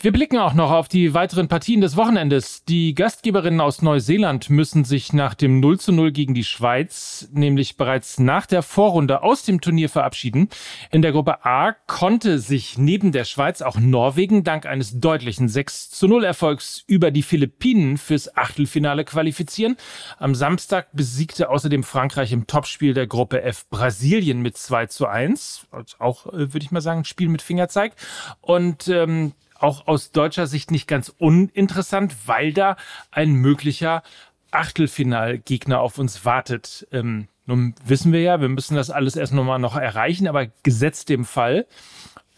Wir 0.00 0.12
blicken 0.12 0.38
auch 0.38 0.54
noch 0.54 0.70
auf 0.70 0.86
die 0.86 1.12
weiteren 1.12 1.48
Partien 1.48 1.80
des 1.80 1.96
Wochenendes. 1.96 2.64
Die 2.64 2.94
Gastgeberinnen 2.94 3.60
aus 3.60 3.82
Neuseeland 3.82 4.48
müssen 4.48 4.84
sich 4.84 5.12
nach 5.12 5.34
dem 5.34 5.58
0 5.58 5.80
zu 5.80 5.90
0 5.90 6.12
gegen 6.12 6.34
die 6.34 6.44
Schweiz 6.44 7.28
nämlich 7.32 7.76
bereits 7.76 8.20
nach 8.20 8.46
der 8.46 8.62
Vorrunde 8.62 9.24
aus 9.24 9.42
dem 9.42 9.60
Turnier 9.60 9.88
verabschieden. 9.88 10.50
In 10.92 11.02
der 11.02 11.10
Gruppe 11.10 11.44
A 11.44 11.72
konnte 11.72 12.38
sich 12.38 12.78
neben 12.78 13.10
der 13.10 13.24
Schweiz 13.24 13.60
auch 13.60 13.80
Norwegen 13.80 14.44
dank 14.44 14.66
eines 14.66 15.00
deutlichen 15.00 15.48
6 15.48 15.90
zu 15.90 16.06
0 16.06 16.22
Erfolgs 16.22 16.84
über 16.86 17.10
die 17.10 17.24
Philippinen 17.24 17.98
fürs 17.98 18.36
Achtelfinale 18.36 19.04
qualifizieren. 19.04 19.76
Am 20.18 20.36
Samstag 20.36 20.90
besiegte 20.92 21.50
außerdem 21.50 21.82
Frankreich 21.82 22.30
im 22.30 22.46
Topspiel 22.46 22.94
der 22.94 23.08
Gruppe 23.08 23.42
F 23.42 23.68
Brasilien 23.68 24.42
mit 24.42 24.56
2 24.56 24.86
zu 24.86 25.08
1. 25.08 25.66
Also 25.72 25.96
auch, 25.98 26.26
äh, 26.26 26.52
würde 26.52 26.60
ich 26.60 26.70
mal 26.70 26.82
sagen, 26.82 27.00
ein 27.00 27.04
Spiel 27.04 27.28
mit 27.28 27.42
Fingerzeig. 27.42 27.94
Und 28.40 28.86
ähm, 28.86 29.32
auch 29.58 29.86
aus 29.86 30.12
deutscher 30.12 30.46
Sicht 30.46 30.70
nicht 30.70 30.86
ganz 30.86 31.14
uninteressant, 31.18 32.14
weil 32.26 32.52
da 32.52 32.76
ein 33.10 33.32
möglicher 33.32 34.02
Achtelfinalgegner 34.50 35.80
auf 35.80 35.98
uns 35.98 36.24
wartet. 36.24 36.86
Ähm, 36.92 37.28
nun 37.46 37.74
wissen 37.84 38.12
wir 38.12 38.20
ja, 38.20 38.40
wir 38.40 38.48
müssen 38.48 38.74
das 38.74 38.90
alles 38.90 39.16
erst 39.16 39.32
nochmal 39.32 39.58
noch 39.58 39.76
erreichen, 39.76 40.28
aber 40.28 40.46
gesetzt 40.62 41.08
dem 41.08 41.24
Fall, 41.24 41.66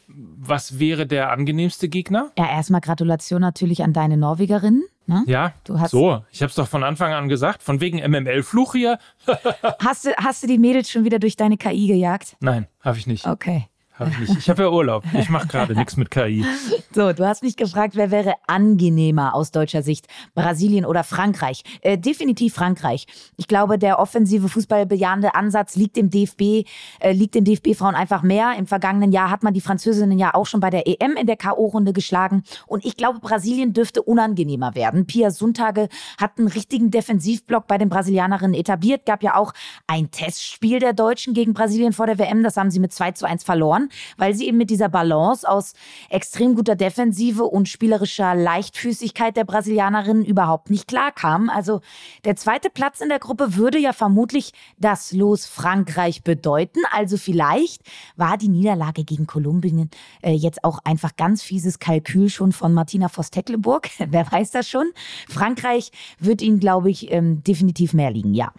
was 0.08 0.78
wäre 0.78 1.06
der 1.06 1.30
angenehmste 1.30 1.88
Gegner? 1.88 2.30
Ja, 2.38 2.48
erstmal 2.48 2.80
Gratulation 2.80 3.40
natürlich 3.40 3.82
an 3.82 3.92
deine 3.92 4.16
Norwegerin. 4.16 4.84
Ne? 5.06 5.24
Ja, 5.26 5.52
du 5.64 5.78
hast 5.80 5.90
so, 5.90 6.24
ich 6.30 6.42
habe 6.42 6.50
es 6.50 6.54
doch 6.54 6.68
von 6.68 6.84
Anfang 6.84 7.12
an 7.12 7.28
gesagt, 7.28 7.62
von 7.62 7.80
wegen 7.80 7.98
MML-Fluch 7.98 8.72
hier. 8.74 8.98
hast, 9.82 10.06
du, 10.06 10.14
hast 10.16 10.42
du 10.42 10.46
die 10.46 10.58
Mädels 10.58 10.90
schon 10.90 11.04
wieder 11.04 11.18
durch 11.18 11.36
deine 11.36 11.56
KI 11.56 11.88
gejagt? 11.88 12.36
Nein, 12.40 12.66
habe 12.80 12.98
ich 12.98 13.06
nicht. 13.06 13.26
Okay. 13.26 13.69
Hab 14.00 14.08
ich. 14.18 14.30
Ich 14.30 14.48
habe 14.48 14.62
ja 14.62 14.70
Urlaub. 14.70 15.04
Ich 15.12 15.28
mache 15.28 15.46
gerade 15.46 15.74
nichts 15.74 15.96
mit 15.96 16.10
KI. 16.10 16.44
So, 16.92 17.12
du 17.12 17.24
hast 17.24 17.44
mich 17.44 17.56
gefragt, 17.56 17.94
wer 17.94 18.10
wäre 18.10 18.34
angenehmer 18.48 19.36
aus 19.36 19.52
deutscher 19.52 19.80
Sicht? 19.80 20.08
Brasilien 20.34 20.84
oder 20.84 21.04
Frankreich? 21.04 21.62
Äh, 21.82 21.98
definitiv 21.98 22.54
Frankreich. 22.54 23.06
Ich 23.36 23.46
glaube, 23.46 23.78
der 23.78 24.00
offensive 24.00 24.48
Fußballbejahende 24.48 25.36
Ansatz 25.36 25.76
liegt 25.76 25.94
dem 25.94 26.10
DFB, 26.10 26.66
äh, 26.98 27.12
liegt 27.12 27.36
den 27.36 27.44
DFB-Frauen 27.44 27.94
einfach 27.94 28.22
mehr. 28.22 28.54
Im 28.58 28.66
vergangenen 28.66 29.12
Jahr 29.12 29.30
hat 29.30 29.44
man 29.44 29.54
die 29.54 29.60
Französinnen 29.60 30.18
ja 30.18 30.34
auch 30.34 30.46
schon 30.46 30.58
bei 30.58 30.70
der 30.70 30.88
EM 30.88 31.16
in 31.16 31.28
der 31.28 31.36
K.O.-Runde 31.36 31.92
geschlagen. 31.92 32.42
Und 32.66 32.84
ich 32.84 32.96
glaube, 32.96 33.20
Brasilien 33.20 33.72
dürfte 33.72 34.02
unangenehmer 34.02 34.74
werden. 34.74 35.06
Pia 35.06 35.30
Suntage 35.30 35.88
hat 36.18 36.38
einen 36.38 36.48
richtigen 36.48 36.90
Defensivblock 36.90 37.68
bei 37.68 37.78
den 37.78 37.88
Brasilianerinnen 37.88 38.54
etabliert. 38.54 39.06
Gab 39.06 39.22
ja 39.22 39.36
auch 39.36 39.52
ein 39.86 40.10
Testspiel 40.10 40.80
der 40.80 40.92
Deutschen 40.92 41.34
gegen 41.34 41.54
Brasilien 41.54 41.92
vor 41.92 42.06
der 42.06 42.18
WM. 42.18 42.42
Das 42.42 42.56
haben 42.56 42.72
sie 42.72 42.80
mit 42.80 42.92
2 42.92 43.12
zu 43.12 43.26
1 43.26 43.44
verloren 43.44 43.89
weil 44.16 44.34
sie 44.34 44.46
eben 44.46 44.58
mit 44.58 44.70
dieser 44.70 44.88
Balance 44.88 45.48
aus 45.48 45.74
extrem 46.08 46.54
guter 46.54 46.76
Defensive 46.76 47.44
und 47.44 47.68
spielerischer 47.68 48.34
Leichtfüßigkeit 48.34 49.36
der 49.36 49.44
Brasilianerinnen 49.44 50.24
überhaupt 50.24 50.70
nicht 50.70 50.88
klarkam. 50.88 51.50
Also 51.50 51.80
der 52.24 52.36
zweite 52.36 52.70
Platz 52.70 53.00
in 53.00 53.08
der 53.08 53.18
Gruppe 53.18 53.56
würde 53.56 53.78
ja 53.78 53.92
vermutlich 53.92 54.52
das 54.78 55.12
Los 55.12 55.46
Frankreich 55.46 56.22
bedeuten. 56.22 56.80
Also 56.92 57.16
vielleicht 57.16 57.82
war 58.16 58.36
die 58.36 58.48
Niederlage 58.48 59.04
gegen 59.04 59.26
Kolumbien 59.26 59.90
äh, 60.22 60.32
jetzt 60.32 60.64
auch 60.64 60.78
einfach 60.84 61.16
ganz 61.16 61.42
fieses 61.42 61.78
Kalkül 61.78 62.28
schon 62.28 62.52
von 62.52 62.74
Martina 62.74 63.08
Voss-Tecklenburg. 63.08 63.90
Wer 63.98 64.30
weiß 64.30 64.50
das 64.50 64.68
schon? 64.68 64.90
Frankreich 65.28 65.90
wird 66.18 66.42
ihnen, 66.42 66.60
glaube 66.60 66.90
ich, 66.90 67.10
ähm, 67.10 67.42
definitiv 67.44 67.94
mehr 67.94 68.10
liegen, 68.10 68.34
ja. 68.34 68.52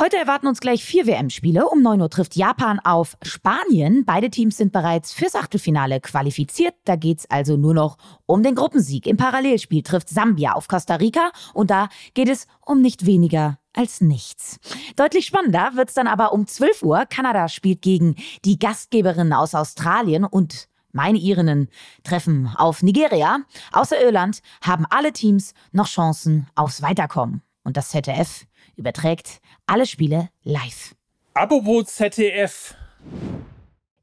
Heute 0.00 0.16
erwarten 0.16 0.46
uns 0.46 0.60
gleich 0.60 0.82
vier 0.82 1.06
WM-Spiele. 1.06 1.68
Um 1.68 1.82
9 1.82 2.00
Uhr 2.00 2.08
trifft 2.08 2.34
Japan 2.34 2.80
auf 2.80 3.18
Spanien. 3.20 4.06
Beide 4.06 4.30
Teams 4.30 4.56
sind 4.56 4.72
bereits 4.72 5.12
fürs 5.12 5.34
Achtelfinale 5.34 6.00
qualifiziert. 6.00 6.72
Da 6.86 6.96
geht 6.96 7.18
es 7.18 7.30
also 7.30 7.58
nur 7.58 7.74
noch 7.74 7.98
um 8.24 8.42
den 8.42 8.54
Gruppensieg. 8.54 9.06
Im 9.06 9.18
Parallelspiel 9.18 9.82
trifft 9.82 10.08
Sambia 10.08 10.54
auf 10.54 10.68
Costa 10.68 10.94
Rica 10.94 11.32
und 11.52 11.70
da 11.70 11.90
geht 12.14 12.30
es 12.30 12.46
um 12.64 12.80
nicht 12.80 13.04
weniger 13.04 13.58
als 13.74 14.00
nichts. 14.00 14.58
Deutlich 14.96 15.26
spannender 15.26 15.72
wird 15.74 15.90
es 15.90 15.94
dann 15.96 16.06
aber 16.06 16.32
um 16.32 16.46
12 16.46 16.82
Uhr. 16.82 17.04
Kanada 17.04 17.48
spielt 17.48 17.82
gegen 17.82 18.14
die 18.46 18.58
Gastgeberinnen 18.58 19.34
aus 19.34 19.54
Australien 19.54 20.24
und 20.24 20.70
Meine 20.92 21.18
Irinnen 21.18 21.68
treffen 22.04 22.50
auf 22.56 22.82
Nigeria. 22.82 23.40
Außer 23.72 24.02
Irland 24.02 24.40
haben 24.62 24.86
alle 24.88 25.12
Teams 25.12 25.52
noch 25.72 25.88
Chancen 25.88 26.46
aufs 26.54 26.80
Weiterkommen. 26.80 27.42
Und 27.62 27.76
das 27.76 27.90
ZDF 27.90 28.46
überträgt 28.80 29.40
alle 29.66 29.86
Spiele 29.86 30.30
live. 30.42 30.96
Apropos 31.34 31.86
ZDF. 31.94 32.74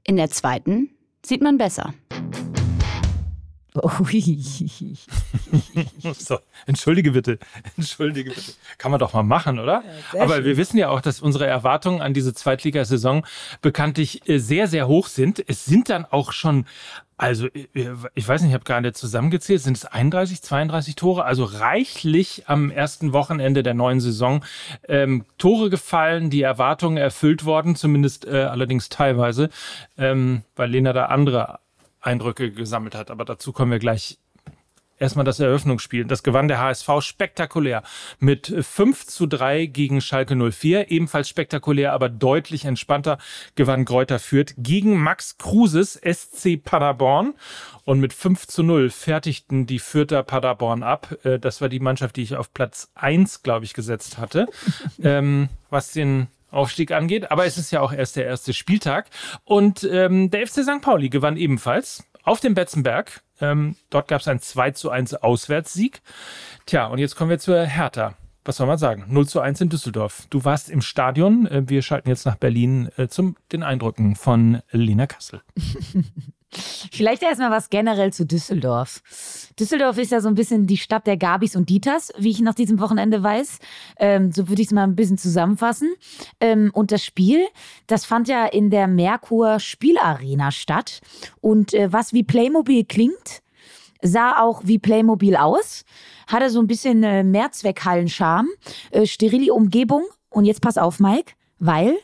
In 0.06 0.16
der 0.16 0.30
zweiten 0.30 0.92
sieht 1.26 1.42
man 1.42 1.58
besser. 1.58 1.94
Ui. 3.84 4.46
So, 6.18 6.40
entschuldige 6.66 7.12
bitte. 7.12 7.40
Entschuldige 7.78 8.32
bitte. 8.32 8.54
Kann 8.78 8.92
man 8.92 9.00
doch 9.00 9.14
mal 9.14 9.24
machen, 9.24 9.60
oder? 9.60 9.84
Aber 10.20 10.44
wir 10.44 10.58
wissen 10.58 10.78
ja 10.78 10.90
auch, 10.90 11.02
dass 11.02 11.22
unsere 11.22 11.46
Erwartungen 11.46 12.02
an 12.02 12.14
diese 12.14 12.34
Zweitligasaison 12.34 13.26
bekanntlich 13.62 14.28
äh, 14.28 14.40
sehr, 14.40 14.68
sehr 14.68 14.88
hoch 14.88 15.08
sind. 15.08 15.44
Es 15.48 15.66
sind 15.66 15.90
dann 15.90 16.06
auch 16.06 16.32
schon, 16.32 16.66
also 17.18 17.48
äh, 17.48 17.64
ich 18.14 18.28
weiß 18.28 18.42
nicht, 18.42 18.50
ich 18.50 18.54
habe 18.54 18.64
gerade 18.64 18.94
zusammengezählt, 18.94 19.62
sind 19.62 19.78
es 19.78 19.86
31, 19.86 20.42
32 20.42 20.96
Tore, 20.96 21.26
also 21.26 21.44
reichlich 21.44 22.44
am 22.48 22.72
ersten 22.72 23.14
Wochenende 23.14 23.64
der 23.64 23.74
neuen 23.74 24.00
Saison 24.00 24.44
ähm, 24.88 25.26
Tore 25.38 25.70
gefallen, 25.70 26.30
die 26.30 26.42
Erwartungen 26.42 26.98
erfüllt 26.98 27.46
worden, 27.46 27.76
zumindest 27.76 28.26
äh, 28.26 28.44
allerdings 28.44 28.90
teilweise, 28.90 29.50
ähm, 29.98 30.44
weil 30.56 30.70
Lena 30.72 30.94
da 30.94 31.06
andere 31.06 31.60
Eindrücke 32.02 32.52
gesammelt 32.52 32.96
hat. 32.96 33.12
Aber 33.12 33.26
dazu 33.26 33.52
kommen 33.52 33.72
wir 33.72 33.80
gleich. 33.80 34.20
Erstmal 35.00 35.26
das 35.26 35.40
Eröffnungsspiel. 35.40 36.06
Das 36.06 36.24
gewann 36.24 36.48
der 36.48 36.60
HSV 36.60 36.90
spektakulär 37.02 37.84
mit 38.18 38.48
5 38.48 39.06
zu 39.06 39.28
3 39.28 39.68
gegen 39.68 40.02
Schalke 40.02 40.36
04. 40.36 40.90
Ebenfalls 40.90 41.30
spektakulär, 41.30 41.94
aber 41.94 42.10
deutlich 42.10 42.66
entspannter 42.66 43.20
gewann 43.54 43.86
Kräuter 43.86 44.18
Fürth 44.18 44.56
gegen 44.58 44.98
Max 44.98 45.38
Kruses 45.38 45.94
SC 46.04 46.58
Paderborn. 46.58 47.36
Und 47.86 48.00
mit 48.00 48.12
5 48.12 48.48
zu 48.48 48.64
0 48.64 48.90
fertigten 48.90 49.68
die 49.68 49.80
Fürther 49.80 50.24
Paderborn 50.24 50.82
ab. 50.82 51.16
Äh, 51.24 51.38
das 51.38 51.62
war 51.62 51.70
die 51.70 51.80
Mannschaft, 51.80 52.16
die 52.16 52.24
ich 52.24 52.36
auf 52.36 52.52
Platz 52.52 52.92
1, 52.96 53.44
glaube 53.44 53.66
ich, 53.66 53.76
gesetzt 53.76 54.18
hatte. 54.18 54.48
ähm, 55.04 55.50
was 55.70 55.92
den 55.92 56.28
Aufstieg 56.58 56.92
angeht. 56.92 57.32
Aber 57.32 57.46
es 57.46 57.58
ist 57.58 57.72
ja 57.72 57.82
auch 57.82 57.94
erst 57.94 58.16
der 58.16 58.26
erste 58.26 58.54
Spieltag. 58.54 59.10
Und 59.46 59.88
ähm, 59.90 60.30
der 60.32 60.46
FC 60.46 60.64
St. 60.64 60.82
Pauli 60.82 61.10
gewann 61.10 61.38
ebenfalls 61.38 62.04
auf 62.24 62.40
dem 62.40 62.54
Betzenberg. 62.56 63.22
Ähm, 63.40 63.76
dort 63.90 64.08
gab 64.08 64.22
es 64.22 64.28
einen 64.28 64.42
2 64.42 64.72
zu 64.72 64.90
1 64.90 65.14
Auswärtssieg. 65.16 66.02
Tja, 66.66 66.88
und 66.88 66.98
jetzt 66.98 67.16
kommen 67.16 67.30
wir 67.30 67.40
zur 67.40 67.64
Hertha. 67.64 68.16
Was 68.44 68.58
soll 68.58 68.68
man 68.68 68.78
sagen? 68.78 69.06
0 69.10 69.28
zu 69.28 69.42
1 69.42 69.62
in 69.62 69.70
Düsseldorf. 69.70 70.24
Du 70.30 70.44
warst 70.46 70.70
im 70.70 70.82
Stadion. 70.82 71.48
Äh, 71.48 71.64
Wir 71.68 71.82
schalten 71.82 72.10
jetzt 72.10 72.26
nach 72.26 72.36
Berlin 72.38 72.90
äh, 72.98 73.08
zum 73.08 73.36
den 73.52 73.62
Eindrücken 73.64 74.16
von 74.16 74.62
Lena 74.72 75.06
Kassel. 75.06 75.42
Vielleicht 76.92 77.24
erstmal 77.24 77.52
was 77.52 77.70
generell 77.70 78.14
zu 78.14 78.26
Düsseldorf. 78.26 79.02
Düsseldorf 79.60 79.98
ist 79.98 80.12
ja 80.12 80.22
so 80.22 80.28
ein 80.28 80.36
bisschen 80.36 80.68
die 80.68 80.78
Stadt 80.78 81.08
der 81.08 81.18
Gabis 81.18 81.56
und 81.56 81.70
Dieters, 81.70 82.12
wie 82.18 82.30
ich 82.30 82.42
nach 82.42 82.54
diesem 82.54 82.80
Wochenende 82.80 83.24
weiß. 83.24 83.60
Ähm, 83.98 84.32
so 84.32 84.50
würde 84.50 84.62
ich 84.62 84.68
es 84.68 84.74
mal 84.74 84.84
ein 84.84 84.96
bisschen 84.96 85.18
zusammenfassen. 85.18 85.94
Ähm, 86.40 86.72
und 86.74 86.92
das 86.92 87.04
Spiel, 87.04 87.46
das 87.88 88.06
fand 88.06 88.28
ja 88.28 88.46
in 88.46 88.70
der 88.70 88.88
Merkur 88.88 89.60
Spielarena 89.60 90.52
statt. 90.52 91.02
Und 91.42 91.74
äh, 91.74 91.92
was 91.92 92.14
wie 92.14 92.24
Playmobil 92.24 92.86
klingt, 92.86 93.42
sah 94.02 94.42
auch 94.42 94.62
wie 94.66 94.80
Playmobil 94.80 95.36
aus. 95.36 95.84
Hatte 96.28 96.50
so 96.50 96.60
ein 96.60 96.68
bisschen 96.68 97.04
äh, 97.04 97.24
Mehrzweckhallen-Charme, 97.24 98.50
äh, 98.92 99.06
sterile 99.06 99.54
Umgebung. 99.54 100.04
Und 100.30 100.46
jetzt 100.46 100.62
pass 100.62 100.78
auf, 100.78 101.00
Mike, 101.00 101.34
weil 101.60 101.98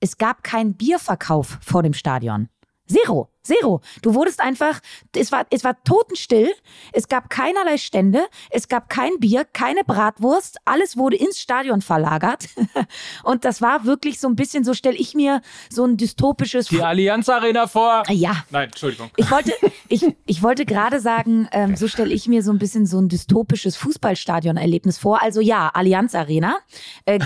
es 0.00 0.18
gab 0.18 0.44
keinen 0.44 0.74
Bierverkauf 0.74 1.58
vor 1.60 1.82
dem 1.82 1.94
Stadion. 1.94 2.48
Zero. 2.86 3.28
Zero. 3.48 3.80
Du 4.02 4.14
wurdest 4.14 4.40
einfach, 4.40 4.80
es 5.16 5.32
war, 5.32 5.46
es 5.50 5.64
war 5.64 5.82
totenstill, 5.84 6.50
es 6.92 7.08
gab 7.08 7.30
keinerlei 7.30 7.78
Stände, 7.78 8.26
es 8.50 8.68
gab 8.68 8.90
kein 8.90 9.18
Bier, 9.18 9.44
keine 9.44 9.84
Bratwurst, 9.84 10.58
alles 10.66 10.96
wurde 10.96 11.16
ins 11.16 11.40
Stadion 11.40 11.80
verlagert. 11.80 12.46
Und 13.24 13.44
das 13.46 13.62
war 13.62 13.84
wirklich 13.86 14.20
so 14.20 14.28
ein 14.28 14.36
bisschen, 14.36 14.64
so 14.64 14.74
stelle 14.74 14.96
ich 14.96 15.14
mir 15.14 15.40
so 15.70 15.84
ein 15.84 15.96
dystopisches. 15.96 16.68
Die 16.68 16.82
Allianz 16.82 17.28
Arena 17.28 17.66
vor. 17.66 18.02
ja, 18.10 18.44
Nein, 18.50 18.68
Entschuldigung. 18.68 19.10
ich 19.16 19.30
wollte, 19.30 19.52
ich, 19.88 20.04
ich 20.26 20.42
wollte 20.42 20.66
gerade 20.66 21.00
sagen, 21.00 21.48
ähm, 21.52 21.74
so 21.76 21.88
stelle 21.88 22.12
ich 22.12 22.28
mir 22.28 22.42
so 22.42 22.52
ein 22.52 22.58
bisschen 22.58 22.84
so 22.84 23.00
ein 23.00 23.08
dystopisches 23.08 23.76
Fußballstadion-Erlebnis 23.76 24.98
vor. 24.98 25.22
Also 25.22 25.40
ja, 25.40 25.70
Allianz 25.72 26.14
Arena. 26.14 26.58
Äh, 27.06 27.18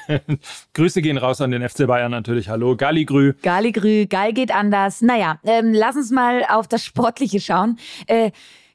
Grüße 0.74 1.02
gehen 1.02 1.18
raus 1.18 1.40
an 1.40 1.50
den 1.50 1.68
FC 1.68 1.86
Bayern 1.88 2.12
natürlich. 2.12 2.48
Hallo, 2.48 2.76
Galligrü. 2.76 3.34
Galligrü, 3.42 4.06
geil 4.06 4.32
geht 4.32 4.54
anders. 4.54 5.02
Naja, 5.02 5.39
ähm, 5.44 5.72
lass 5.72 5.96
uns 5.96 6.10
mal 6.10 6.44
auf 6.48 6.68
das 6.68 6.84
Sportliche 6.84 7.40
schauen. 7.40 7.78
Äh, 8.06 8.30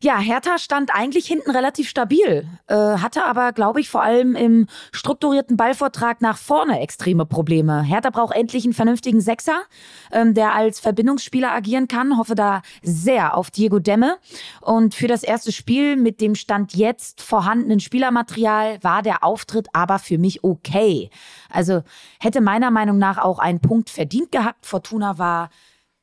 ja, 0.05 0.19
Hertha 0.19 0.60
stand 0.60 0.93
eigentlich 0.93 1.25
hinten 1.25 1.50
relativ 1.50 1.89
stabil, 1.89 2.48
äh, 2.67 2.75
hatte 2.75 3.25
aber, 3.25 3.53
glaube 3.53 3.79
ich, 3.79 3.89
vor 3.89 4.03
allem 4.03 4.36
im 4.36 4.67
strukturierten 4.91 5.57
Ballvortrag 5.57 6.22
nach 6.22 6.38
vorne 6.38 6.79
extreme 6.79 7.25
Probleme. 7.25 7.81
Hertha 7.81 8.12
braucht 8.12 8.36
endlich 8.36 8.65
einen 8.65 8.74
vernünftigen 8.74 9.19
Sechser, 9.19 9.63
ähm, 10.12 10.36
der 10.36 10.53
als 10.53 10.79
Verbindungsspieler 10.79 11.51
agieren 11.51 11.88
kann. 11.88 12.17
Hoffe 12.17 12.36
da 12.36 12.62
sehr 12.84 13.36
auf 13.36 13.50
Diego 13.50 13.79
Demme. 13.79 14.17
Und 14.62 14.93
für 14.93 15.07
das 15.07 15.24
erste 15.24 15.51
Spiel 15.51 15.95
mit 15.95 16.22
dem 16.22 16.36
Stand 16.36 16.75
jetzt 16.75 17.22
vorhandenen 17.22 17.79
Spielermaterial 17.79 18.77
war 18.84 19.01
der 19.01 19.24
Auftritt 19.24 19.69
aber 19.74 19.98
für 19.98 20.19
mich 20.19 20.43
okay. 20.43 21.10
Also 21.50 21.81
hätte 22.19 22.41
meiner 22.41 22.69
Meinung 22.69 23.00
nach 23.00 23.17
auch 23.17 23.39
einen 23.39 23.60
Punkt 23.60 23.89
verdient 23.89 24.31
gehabt. 24.31 24.65
Fortuna 24.67 25.17
war 25.17 25.50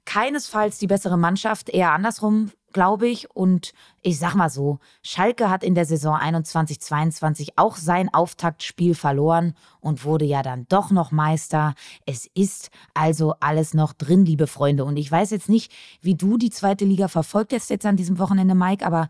keinesfalls 0.04 0.78
die 0.78 0.86
bessere 0.86 1.16
Mannschaft, 1.16 1.68
eher 1.68 1.92
andersrum, 1.92 2.50
glaube 2.72 3.08
ich. 3.08 3.30
Und 3.30 3.72
ich 4.00 4.18
sag 4.18 4.34
mal 4.34 4.50
so, 4.50 4.78
Schalke 5.02 5.50
hat 5.50 5.62
in 5.62 5.74
der 5.74 5.84
Saison 5.84 6.16
21-22 6.16 7.50
auch 7.56 7.76
sein 7.76 8.12
Auftaktspiel 8.12 8.94
verloren 8.94 9.54
und 9.80 10.04
wurde 10.04 10.24
ja 10.24 10.42
dann 10.42 10.66
doch 10.68 10.90
noch 10.90 11.10
Meister. 11.12 11.74
Es 12.06 12.28
ist 12.34 12.70
also 12.94 13.34
alles 13.40 13.74
noch 13.74 13.92
drin, 13.92 14.24
liebe 14.24 14.46
Freunde. 14.46 14.84
Und 14.84 14.96
ich 14.96 15.10
weiß 15.10 15.30
jetzt 15.30 15.48
nicht, 15.48 15.72
wie 16.00 16.14
du 16.14 16.38
die 16.38 16.50
zweite 16.50 16.84
Liga 16.84 17.08
verfolgt 17.08 17.52
hast 17.52 17.70
jetzt 17.70 17.86
an 17.86 17.96
diesem 17.96 18.18
Wochenende, 18.18 18.54
Mike, 18.54 18.84
aber 18.84 19.08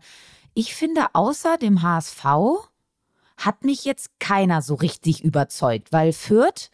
ich 0.53 0.75
finde, 0.75 1.07
außer 1.13 1.57
dem 1.57 1.81
HSV 1.81 2.25
hat 3.37 3.63
mich 3.63 3.85
jetzt 3.85 4.11
keiner 4.19 4.61
so 4.61 4.75
richtig 4.75 5.23
überzeugt, 5.23 5.91
weil 5.91 6.13
Fürth 6.13 6.69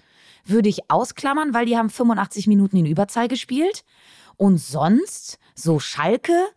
würde 0.49 0.69
ich 0.69 0.89
ausklammern, 0.89 1.53
weil 1.53 1.65
die 1.65 1.77
haben 1.77 1.89
85 1.89 2.47
Minuten 2.47 2.77
in 2.77 2.85
Überzahl 2.85 3.27
gespielt. 3.27 3.83
Und 4.37 4.57
sonst, 4.57 5.37
so 5.55 5.79
Schalke, 5.79 6.47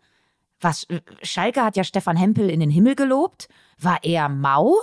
was, 0.61 0.87
Schalke 1.21 1.63
hat 1.63 1.75
ja 1.75 1.83
Stefan 1.83 2.15
Hempel 2.15 2.49
in 2.49 2.59
den 2.59 2.69
Himmel 2.69 2.95
gelobt, 2.95 3.47
war 3.79 4.03
eher 4.03 4.29
mau. 4.29 4.75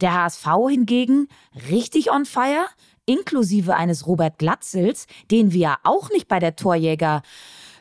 Der 0.00 0.14
HSV 0.14 0.46
hingegen 0.68 1.28
richtig 1.70 2.10
on 2.12 2.24
fire, 2.24 2.66
inklusive 3.06 3.74
eines 3.74 4.06
Robert 4.06 4.38
Glatzels, 4.38 5.06
den 5.30 5.52
wir 5.52 5.60
ja 5.60 5.78
auch 5.82 6.10
nicht 6.10 6.28
bei 6.28 6.38
der 6.38 6.56
Torjäger 6.56 7.22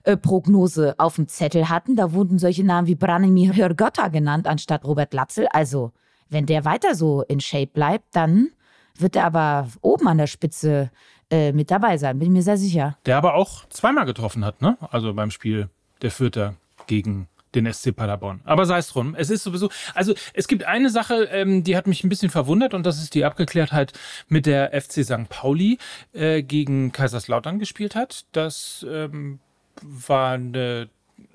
äh, 0.04 0.18
Prognose 0.18 0.96
auf 0.98 1.16
dem 1.16 1.28
Zettel 1.28 1.70
hatten. 1.70 1.96
Da 1.96 2.14
wurden 2.14 2.40
solche 2.40 2.64
Namen 2.64 2.88
wie 2.88 2.96
Branimir 2.96 3.56
Hörgötter 3.56 4.10
genannt 4.10 4.48
anstatt 4.48 4.86
Robert 4.86 5.12
Glatzel. 5.12 5.48
Also, 5.48 5.92
wenn 6.30 6.46
der 6.46 6.66
weiter 6.66 6.96
so 6.96 7.22
in 7.24 7.40
Shape 7.40 7.68
bleibt, 7.68 8.16
dann 8.16 8.50
wird 8.98 9.16
er 9.16 9.26
aber 9.26 9.70
oben 9.82 10.08
an 10.08 10.18
der 10.18 10.28
Spitze 10.28 10.92
äh, 11.30 11.52
mit 11.52 11.72
dabei 11.72 11.98
sein, 11.98 12.20
bin 12.20 12.28
ich 12.28 12.34
mir 12.34 12.44
sehr 12.44 12.58
sicher. 12.58 12.98
Der 13.06 13.18
aber 13.18 13.34
auch 13.36 13.68
zweimal 13.70 14.06
getroffen 14.06 14.46
hat, 14.46 14.62
ne? 14.62 14.78
Also 14.92 15.14
beim 15.14 15.32
Spiel 15.32 15.70
der 16.02 16.12
Fürther 16.12 16.56
gegen 16.88 17.28
den 17.56 17.72
SC 17.72 17.96
Paderborn. 17.96 18.42
Aber 18.46 18.66
sei 18.66 18.80
es 18.80 18.90
drum. 18.90 19.16
Es 19.16 19.30
ist 19.30 19.44
sowieso, 19.44 19.70
also 19.94 20.14
es 20.34 20.48
gibt 20.48 20.64
eine 20.64 20.90
Sache, 20.90 21.26
ähm, 21.26 21.64
die 21.64 21.78
hat 21.78 21.88
mich 21.88 22.04
ein 22.04 22.10
bisschen 22.10 22.30
verwundert 22.30 22.74
und 22.74 22.86
das 22.86 23.02
ist 23.02 23.14
die 23.14 23.26
Abgeklärtheit 23.26 23.94
mit 24.28 24.46
der 24.46 24.80
FC 24.80 25.04
St. 25.04 25.30
Pauli 25.30 25.78
äh, 26.14 26.42
gegen 26.42 26.92
Kaiserslautern 26.92 27.60
gespielt 27.60 27.96
hat. 27.96 28.26
Das 28.32 28.86
ähm, 28.90 29.40
war 29.82 30.34
eine 30.34 30.90
äh, 31.18 31.26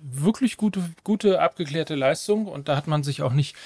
wirklich 0.00 0.56
gute, 0.56 0.82
gute 1.04 1.40
abgeklärte 1.40 1.94
Leistung 1.94 2.46
und 2.46 2.68
da 2.68 2.76
hat 2.76 2.86
man 2.86 3.02
sich 3.02 3.22
auch 3.22 3.32
nicht 3.32 3.56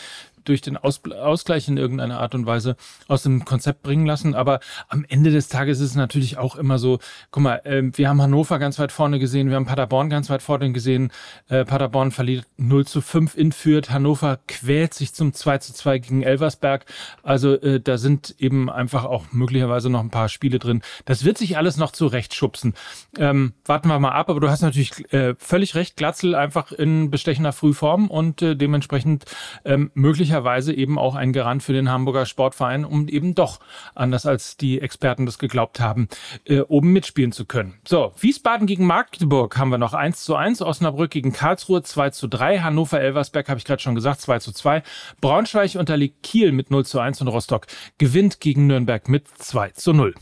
durch 0.48 0.60
den 0.60 0.76
Aus 0.76 1.00
Ausgleich 1.04 1.68
in 1.68 1.76
irgendeiner 1.76 2.20
Art 2.20 2.34
und 2.34 2.46
Weise 2.46 2.76
aus 3.08 3.22
dem 3.22 3.44
Konzept 3.44 3.82
bringen 3.82 4.06
lassen. 4.06 4.34
Aber 4.34 4.60
am 4.88 5.04
Ende 5.08 5.30
des 5.30 5.48
Tages 5.48 5.80
ist 5.80 5.90
es 5.90 5.94
natürlich 5.94 6.38
auch 6.38 6.56
immer 6.56 6.78
so, 6.78 6.98
guck 7.30 7.42
mal, 7.42 7.60
äh, 7.64 7.82
wir 7.92 8.08
haben 8.08 8.20
Hannover 8.22 8.58
ganz 8.58 8.78
weit 8.78 8.92
vorne 8.92 9.18
gesehen, 9.18 9.48
wir 9.48 9.56
haben 9.56 9.66
Paderborn 9.66 10.10
ganz 10.10 10.30
weit 10.30 10.42
vorne 10.42 10.72
gesehen. 10.72 11.12
Äh, 11.48 11.64
Paderborn 11.64 12.10
verliert 12.10 12.46
0 12.56 12.86
zu 12.86 13.00
5 13.00 13.36
in 13.36 13.52
Fürth. 13.52 13.90
Hannover 13.90 14.38
quält 14.48 14.94
sich 14.94 15.14
zum 15.14 15.32
2 15.32 15.58
zu 15.58 15.74
2 15.74 15.98
gegen 15.98 16.22
Elversberg. 16.22 16.86
Also 17.22 17.54
äh, 17.54 17.80
da 17.80 17.98
sind 17.98 18.34
eben 18.38 18.70
einfach 18.70 19.04
auch 19.04 19.32
möglicherweise 19.32 19.90
noch 19.90 20.00
ein 20.00 20.10
paar 20.10 20.28
Spiele 20.28 20.58
drin. 20.58 20.82
Das 21.04 21.24
wird 21.24 21.38
sich 21.38 21.56
alles 21.56 21.76
noch 21.76 21.92
zurechtschubsen. 21.92 22.74
Ähm, 23.18 23.54
warten 23.64 23.88
wir 23.88 23.98
mal 23.98 24.12
ab, 24.12 24.30
aber 24.30 24.40
du 24.40 24.48
hast 24.48 24.62
natürlich 24.62 25.12
äh, 25.12 25.34
völlig 25.38 25.74
recht, 25.74 25.96
Glatzel 25.96 26.34
einfach 26.34 26.72
in 26.72 27.10
bestechender 27.10 27.52
Frühform 27.52 28.08
und 28.08 28.42
äh, 28.42 28.56
dementsprechend 28.56 29.24
ähm, 29.64 29.90
möglicherweise 29.94 30.35
möglicherweise 30.36 30.74
eben 30.74 30.98
auch 30.98 31.14
ein 31.14 31.32
Garant 31.32 31.62
für 31.62 31.72
den 31.72 31.90
Hamburger 31.90 32.26
Sportverein, 32.26 32.84
um 32.84 33.08
eben 33.08 33.34
doch, 33.34 33.58
anders 33.94 34.26
als 34.26 34.56
die 34.56 34.80
Experten 34.80 35.24
das 35.24 35.38
geglaubt 35.38 35.80
haben, 35.80 36.08
äh, 36.44 36.60
oben 36.60 36.92
mitspielen 36.92 37.32
zu 37.32 37.46
können. 37.46 37.74
So, 37.86 38.12
Wiesbaden 38.18 38.66
gegen 38.66 38.86
Magdeburg 38.86 39.56
haben 39.56 39.70
wir 39.70 39.78
noch 39.78 39.94
1 39.94 40.24
zu 40.24 40.36
1, 40.36 40.60
Osnabrück 40.60 41.10
gegen 41.10 41.32
Karlsruhe 41.32 41.82
2 41.82 42.10
zu 42.10 42.28
3, 42.28 42.60
Hannover 42.60 43.00
Elversberg 43.00 43.48
habe 43.48 43.58
ich 43.58 43.64
gerade 43.64 43.82
schon 43.82 43.94
gesagt 43.94 44.20
2 44.20 44.38
zu 44.40 44.52
2, 44.52 44.82
Braunschweig 45.20 45.76
unterliegt 45.76 46.22
Kiel 46.22 46.52
mit 46.52 46.70
0 46.70 46.84
zu 46.84 47.00
1 47.00 47.20
und 47.22 47.28
Rostock 47.28 47.66
gewinnt 47.98 48.40
gegen 48.40 48.66
Nürnberg 48.66 49.08
mit 49.08 49.28
2 49.28 49.70
zu 49.70 49.92
0. 49.92 50.14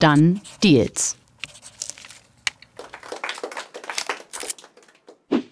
Dann 0.00 0.40
Deals. 0.62 1.16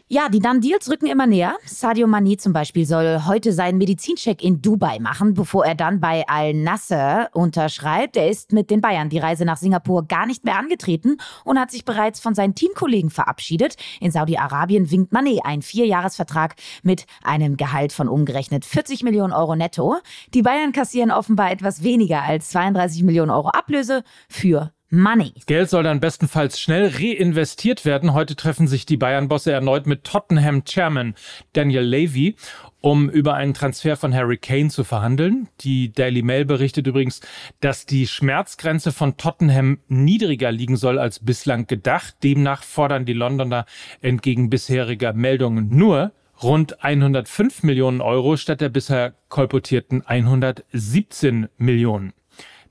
Ja, 0.09 0.29
die 0.29 0.39
dann 0.39 0.61
Deals 0.61 0.89
rücken 0.89 1.07
immer 1.07 1.27
näher. 1.27 1.57
Sadio 1.65 2.07
Mane 2.07 2.37
zum 2.37 2.53
Beispiel 2.53 2.87
soll 2.87 3.23
heute 3.27 3.53
seinen 3.53 3.77
Medizincheck 3.77 4.41
in 4.41 4.63
Dubai 4.63 5.01
machen, 5.01 5.35
bevor 5.35 5.67
er 5.67 5.75
dann 5.75 5.99
bei 5.99 6.23
Al 6.29 6.55
Nasser 6.55 7.29
unterschreibt. 7.33 8.17
Er 8.17 8.29
ist 8.31 8.53
mit 8.53 8.71
den 8.71 8.81
Bayern 8.81 9.09
die 9.09 9.19
Reise 9.19 9.45
nach 9.45 9.57
Singapur 9.57 10.07
gar 10.07 10.27
nicht 10.27 10.45
mehr 10.45 10.61
angetreten 10.61 11.17
und 11.43 11.59
hat 11.59 11.73
sich 11.73 11.85
bereits 11.85 12.21
von 12.21 12.37
seinen 12.37 12.55
Teamkollegen 12.55 13.11
verabschiedet. 13.11 13.75
In 13.99 14.13
Saudi-Arabien 14.13 14.93
winkt 14.93 15.13
Mane 15.13 15.41
ein 15.43 15.61
Vierjahresvertrag 15.61 16.55
mit 16.85 17.07
einem 17.25 17.57
Gehalt 17.57 17.93
von 17.93 18.07
umgerechnet 18.07 18.65
40 18.65 19.03
Millionen 19.03 19.33
Euro 19.33 19.57
netto. 19.57 19.97
Die 20.35 20.43
Bayern 20.43 20.71
kassieren 20.71 21.11
offenbar 21.11 21.51
etwas 21.51 21.83
weniger 21.83 22.23
als 22.23 22.51
32 22.51 23.03
Millionen 23.03 23.33
Euro 23.33 23.49
Ablöse 23.49 24.05
für 24.29 24.71
Money. 24.89 25.33
Geld 25.47 25.69
soll 25.69 25.83
dann 25.83 25.99
bestenfalls 25.99 26.61
schnell 26.61 26.87
reinvestiert 26.87 27.85
werden. 27.85 28.15
Heute 28.15 28.37
treffen 28.37 28.69
sich 28.69 28.87
die 28.87 28.97
Bayern-Bosse 28.97 29.51
erneut 29.51 29.87
mit 29.89 30.05
Tottenham-Chairman 30.05 31.17
Daniel 31.55 31.83
Levy, 31.83 32.37
um 32.81 33.11
über 33.11 33.35
einen 33.35 33.53
Transfer 33.53 33.97
von 33.97 34.15
Harry 34.15 34.37
Kane 34.37 34.69
zu 34.69 34.85
verhandeln. 34.85 35.49
Die 35.63 35.93
Daily 35.93 36.23
Mail 36.23 36.45
berichtet 36.45 36.87
übrigens, 36.87 37.21
dass 37.59 37.87
die 37.87 38.07
Schmerzgrenze 38.07 38.93
von 38.93 39.17
Tottenham 39.17 39.81
niedriger 39.89 40.53
liegen 40.53 40.77
soll 40.77 41.01
als 41.01 41.19
bislang 41.19 41.67
gedacht. 41.67 42.15
Demnach 42.23 42.63
fordern 42.63 43.05
die 43.07 43.13
Londoner 43.13 43.67
entgegen 44.03 44.51
bisheriger 44.51 45.13
Meldungen 45.13 45.69
nur 45.69 46.13
rund 46.41 46.85
105 46.85 47.65
Millionen 47.65 48.01
Euro 48.01 48.37
statt 48.37 48.61
der 48.61 48.69
bisher 48.69 49.15
kolportierten 49.31 50.07
117 50.07 51.49
Millionen. 51.57 52.13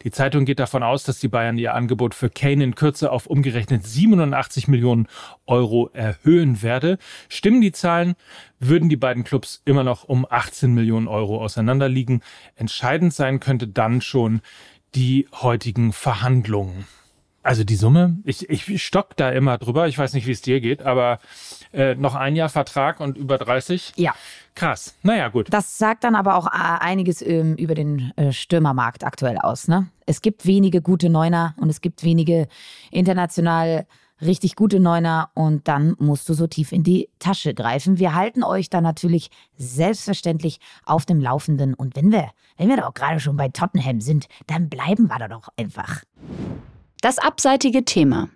Die 0.06 0.12
Zeitung 0.12 0.46
geht 0.46 0.60
davon 0.60 0.84
aus, 0.84 1.04
dass 1.04 1.18
die 1.18 1.28
Bayern 1.28 1.58
ihr 1.58 1.74
Angebot 1.74 2.14
für 2.14 2.30
Kane 2.30 2.64
in 2.64 2.76
Kürze 2.76 3.12
auf 3.12 3.26
umgerechnet 3.26 3.88
87 3.88 4.68
Millionen 4.68 5.08
Euro 5.48 5.90
erhöhen 5.94 6.62
werde. 6.62 7.00
Stimmen 7.28 7.60
die 7.60 7.72
Zahlen, 7.72 8.14
würden 8.60 8.88
die 8.88 8.98
beiden 8.98 9.24
Clubs 9.24 9.64
immer 9.66 9.84
noch 9.84 10.04
um 10.04 10.28
18 10.30 10.76
Millionen 10.76 11.08
Euro 11.08 11.44
auseinanderliegen. 11.44 12.22
Entscheidend 12.56 13.16
sein 13.16 13.40
könnte 13.40 13.68
dann 13.68 14.00
schon 14.00 14.42
die 14.94 15.28
heutigen 15.34 15.92
Verhandlungen. 15.92 16.86
Also 17.46 17.64
die 17.64 17.76
Summe, 17.76 18.18
ich, 18.24 18.50
ich 18.50 18.84
stock 18.84 19.16
da 19.18 19.30
immer 19.30 19.60
drüber. 19.60 19.88
Ich 19.88 20.00
weiß 20.00 20.14
nicht, 20.14 20.26
wie 20.26 20.32
es 20.32 20.42
dir 20.42 20.60
geht, 20.60 20.82
aber 20.82 21.20
äh, 21.74 21.94
noch 21.94 22.16
ein 22.16 22.36
Jahr 22.36 22.50
Vertrag 22.50 23.00
und 23.00 23.18
über 23.18 23.38
30. 23.38 23.94
Ja. 23.98 24.16
Krass. 24.56 24.96
Naja, 25.04 25.28
gut. 25.28 25.54
Das 25.54 25.78
sagt 25.78 26.06
dann 26.06 26.16
aber 26.16 26.38
auch 26.38 26.48
äh, 26.48 26.50
einiges 26.54 27.22
ähm, 27.22 27.56
über 27.56 27.76
den 27.76 28.12
äh, 28.16 28.32
Stürmermarkt 28.32 29.04
aktuell 29.04 29.38
aus. 29.38 29.68
Ne? 29.68 29.88
Es 30.08 30.24
gibt 30.24 30.48
wenige 30.48 30.82
gute 30.82 31.08
Neuner 31.12 31.54
und 31.58 31.70
es 31.70 31.82
gibt 31.82 32.04
wenige 32.04 32.48
international 32.90 33.86
richtig 34.22 34.56
gute 34.56 34.80
Neuner 34.80 35.30
und 35.36 35.68
dann 35.68 35.96
musst 36.00 36.28
du 36.28 36.34
so 36.34 36.48
tief 36.48 36.72
in 36.72 36.82
die 36.82 37.10
Tasche 37.20 37.54
greifen. 37.54 38.00
Wir 38.00 38.16
halten 38.16 38.44
euch 38.44 38.72
da 38.72 38.82
natürlich 38.82 39.30
selbstverständlich 39.56 40.60
auf 40.84 41.06
dem 41.06 41.20
Laufenden 41.20 41.76
und 41.76 41.96
wenn 41.96 42.12
wir, 42.12 42.32
wenn 42.58 42.70
wir 42.70 42.78
doch 42.78 42.96
gerade 42.96 43.20
schon 43.20 43.38
bei 43.38 43.50
Tottenham 43.50 44.02
sind, 44.02 44.28
dann 44.48 44.68
bleiben 44.68 45.10
wir 45.10 45.20
da 45.20 45.28
doch 45.28 45.50
einfach. 45.58 46.02
Das 47.06 47.20
abseitige 47.20 47.86
Thema. 47.86 48.30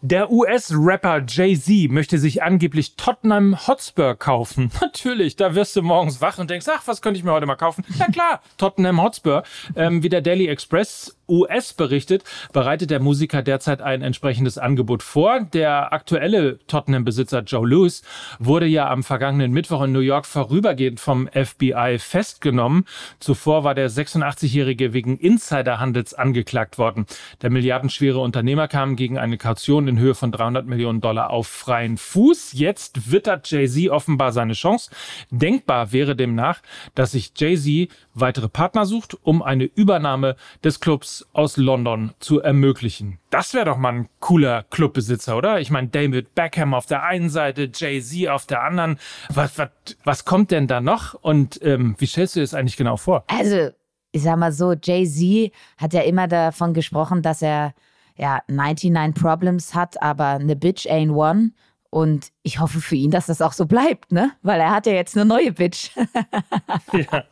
Der 0.00 0.32
US-Rapper 0.32 1.22
Jay-Z 1.24 1.88
möchte 1.88 2.18
sich 2.18 2.42
angeblich 2.42 2.96
Tottenham 2.96 3.64
Hotspur 3.68 4.16
kaufen. 4.16 4.72
Natürlich, 4.80 5.36
da 5.36 5.54
wirst 5.54 5.76
du 5.76 5.82
morgens 5.82 6.20
wach 6.20 6.38
und 6.38 6.50
denkst, 6.50 6.66
ach, 6.68 6.82
was 6.86 7.02
könnte 7.02 7.18
ich 7.18 7.24
mir 7.24 7.30
heute 7.30 7.46
mal 7.46 7.54
kaufen? 7.54 7.84
Ja 7.96 8.06
klar, 8.06 8.42
Tottenham 8.56 9.00
Hotspur. 9.00 9.44
Ähm, 9.76 10.02
wie 10.02 10.08
der 10.08 10.20
Daily 10.20 10.48
Express 10.48 11.16
US 11.28 11.72
berichtet, 11.72 12.24
bereitet 12.52 12.90
der 12.90 13.00
Musiker 13.00 13.42
derzeit 13.42 13.82
ein 13.82 14.02
entsprechendes 14.02 14.58
Angebot 14.58 15.02
vor. 15.02 15.40
Der 15.40 15.92
aktuelle 15.92 16.58
Tottenham-Besitzer 16.66 17.40
Joe 17.40 17.66
Lewis 17.68 18.02
wurde 18.38 18.66
ja 18.66 18.88
am 18.90 19.02
vergangenen 19.02 19.52
Mittwoch 19.52 19.82
in 19.82 19.92
New 19.92 20.00
York 20.00 20.26
vorübergehend 20.26 21.00
vom 21.00 21.28
FBI 21.28 21.98
festgenommen. 21.98 22.84
Zuvor 23.18 23.64
war 23.64 23.74
der 23.74 23.90
86-Jährige 23.90 24.92
wegen 24.92 25.16
Insiderhandels 25.16 26.14
angeklagt 26.14 26.78
worden. 26.78 27.06
Der 27.42 27.50
milliardenschwere 27.50 28.18
Unternehmer 28.18 28.68
kam 28.68 28.96
gegen 28.96 29.18
eine 29.18 29.38
Kaution 29.38 29.88
in 29.88 29.98
Höhe 29.98 30.14
von 30.14 30.32
300 30.32 30.66
Millionen 30.66 31.00
Dollar 31.00 31.30
auf 31.30 31.46
freien 31.46 31.96
Fuß. 31.96 32.52
Jetzt 32.52 33.10
wittert 33.10 33.50
Jay-Z 33.50 33.90
offenbar 33.90 34.32
seine 34.32 34.52
Chance. 34.52 34.90
Denkbar 35.30 35.92
wäre 35.92 36.16
demnach, 36.16 36.60
dass 36.94 37.12
sich 37.12 37.32
Jay-Z 37.36 37.90
weitere 38.14 38.48
Partner 38.48 38.86
sucht, 38.86 39.16
um 39.22 39.42
eine 39.42 39.64
Übernahme 39.64 40.36
des 40.64 40.80
Clubs 40.80 41.15
aus 41.32 41.56
London 41.56 42.12
zu 42.18 42.40
ermöglichen. 42.40 43.18
Das 43.30 43.54
wäre 43.54 43.66
doch 43.66 43.76
mal 43.76 43.92
ein 43.92 44.08
cooler 44.20 44.64
Clubbesitzer, 44.64 45.36
oder? 45.36 45.60
Ich 45.60 45.70
meine, 45.70 45.88
David 45.88 46.34
Beckham 46.34 46.74
auf 46.74 46.86
der 46.86 47.02
einen 47.02 47.30
Seite, 47.30 47.70
Jay-Z 47.72 48.28
auf 48.28 48.46
der 48.46 48.62
anderen. 48.62 48.98
Was, 49.32 49.58
was, 49.58 49.68
was 50.04 50.24
kommt 50.24 50.50
denn 50.50 50.66
da 50.66 50.80
noch? 50.80 51.14
Und 51.14 51.60
ähm, 51.62 51.94
wie 51.98 52.06
stellst 52.06 52.36
du 52.36 52.40
dir 52.40 52.44
das 52.44 52.54
eigentlich 52.54 52.76
genau 52.76 52.96
vor? 52.96 53.24
Also, 53.28 53.70
ich 54.12 54.22
sag 54.22 54.38
mal 54.38 54.52
so, 54.52 54.72
Jay-Z 54.72 55.52
hat 55.78 55.92
ja 55.92 56.02
immer 56.02 56.28
davon 56.28 56.74
gesprochen, 56.74 57.22
dass 57.22 57.42
er 57.42 57.74
ja 58.16 58.40
99 58.48 59.22
Problems 59.22 59.74
hat, 59.74 60.00
aber 60.02 60.26
eine 60.26 60.56
Bitch 60.56 60.86
ain't 60.86 61.14
one. 61.14 61.52
Und 61.90 62.32
ich 62.42 62.58
hoffe 62.60 62.80
für 62.80 62.96
ihn, 62.96 63.10
dass 63.10 63.26
das 63.26 63.40
auch 63.40 63.52
so 63.52 63.66
bleibt, 63.66 64.12
ne? 64.12 64.32
Weil 64.42 64.60
er 64.60 64.70
hat 64.70 64.86
ja 64.86 64.92
jetzt 64.92 65.16
eine 65.16 65.24
neue 65.24 65.52
Bitch. 65.52 65.90
ja. 66.92 67.24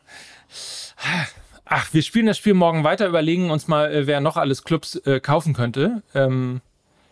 Ach, 1.65 1.93
wir 1.93 2.03
spielen 2.03 2.27
das 2.27 2.37
Spiel 2.37 2.53
morgen 2.53 2.83
weiter, 2.83 3.07
überlegen 3.07 3.49
uns 3.49 3.67
mal, 3.67 3.91
äh, 3.91 4.07
wer 4.07 4.21
noch 4.21 4.37
alles 4.37 4.63
Clubs 4.63 4.95
äh, 4.97 5.19
kaufen 5.19 5.53
könnte. 5.53 6.03
Ähm, 6.13 6.61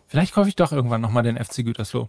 vielleicht 0.06 0.34
kaufe 0.34 0.48
ich 0.48 0.56
doch 0.56 0.72
irgendwann 0.72 1.00
nochmal 1.00 1.24
den 1.24 1.36
FC 1.36 1.64
Gütersloh. 1.64 2.08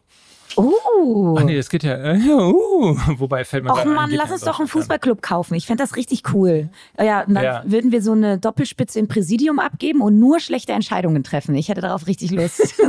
Uh. 0.57 1.35
Ach 1.37 1.43
nee, 1.43 1.57
das 1.57 1.69
geht 1.69 1.83
ja. 1.83 1.95
Äh, 1.95 2.17
uh, 2.29 2.97
wobei 3.17 3.43
fällt 3.43 3.63
mir 3.63 3.71
Och 3.71 3.83
Mann, 3.85 4.11
lass 4.11 4.31
uns 4.31 4.41
doch 4.41 4.59
einen 4.59 4.67
Fußballclub 4.67 5.21
kaufen. 5.21 5.55
Ich 5.55 5.65
fände 5.65 5.83
das 5.83 5.95
richtig 5.95 6.33
cool. 6.33 6.69
Ja, 6.99 7.21
und 7.21 7.33
dann 7.33 7.43
ja. 7.43 7.63
würden 7.65 7.91
wir 7.91 8.01
so 8.01 8.13
eine 8.13 8.37
Doppelspitze 8.37 8.99
im 8.99 9.07
Präsidium 9.07 9.59
abgeben 9.59 10.01
und 10.01 10.19
nur 10.19 10.39
schlechte 10.39 10.71
Entscheidungen 10.71 11.23
treffen. 11.23 11.55
Ich 11.55 11.69
hätte 11.69 11.81
darauf 11.81 12.07
richtig 12.07 12.31
Lust. 12.31 12.75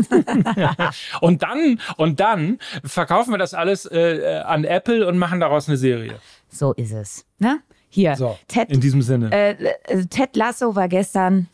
und 1.21 1.43
dann, 1.43 1.81
und 1.97 2.21
dann 2.21 2.59
verkaufen 2.85 3.33
wir 3.33 3.39
das 3.39 3.55
alles 3.55 3.87
äh, 3.87 4.43
an 4.45 4.65
Apple 4.65 5.07
und 5.07 5.19
machen 5.19 5.41
daraus 5.41 5.67
eine 5.67 5.77
Serie. 5.77 6.21
So 6.59 6.73
ist 6.73 6.93
es. 6.93 7.25
Ne? 7.39 7.61
Hier, 7.89 8.17
so, 8.17 8.37
Ted, 8.49 8.71
in 8.71 8.81
diesem 8.81 9.03
Sinne. 9.03 9.31
Äh, 9.31 9.51
äh 9.85 10.07
Ted 10.07 10.37
Lasso 10.37 10.75
war 10.75 10.89
gestern 10.89 11.49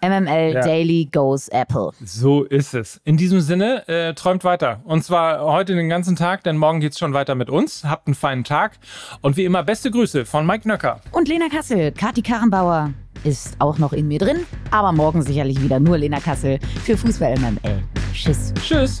MML 0.00 0.52
ja. 0.54 0.60
Daily 0.60 1.08
Goes 1.10 1.48
Apple. 1.48 1.90
So 2.04 2.44
ist 2.44 2.74
es. 2.74 3.00
In 3.04 3.16
diesem 3.16 3.40
Sinne, 3.40 3.88
äh, 3.88 4.14
träumt 4.14 4.44
weiter. 4.44 4.80
Und 4.84 5.02
zwar 5.02 5.40
heute 5.40 5.74
den 5.74 5.88
ganzen 5.88 6.14
Tag, 6.14 6.44
denn 6.44 6.56
morgen 6.56 6.80
geht 6.80 6.92
es 6.92 6.98
schon 6.98 7.14
weiter 7.14 7.34
mit 7.34 7.48
uns. 7.50 7.84
Habt 7.84 8.06
einen 8.06 8.14
feinen 8.14 8.44
Tag. 8.44 8.78
Und 9.22 9.36
wie 9.36 9.44
immer, 9.44 9.62
beste 9.64 9.90
Grüße 9.90 10.26
von 10.26 10.46
Mike 10.46 10.68
Nöcker. 10.68 11.00
Und 11.10 11.28
Lena 11.28 11.48
Kassel. 11.48 11.90
Kati 11.92 12.22
Karrenbauer 12.22 12.92
ist 13.24 13.56
auch 13.58 13.78
noch 13.78 13.92
in 13.92 14.06
mir 14.06 14.18
drin. 14.18 14.46
Aber 14.70 14.92
morgen 14.92 15.22
sicherlich 15.22 15.60
wieder 15.62 15.80
nur 15.80 15.98
Lena 15.98 16.20
Kassel 16.20 16.58
für 16.84 16.96
Fußball 16.96 17.36
MML. 17.38 17.82
Tschüss. 18.12 18.52
Tschüss. 18.62 19.00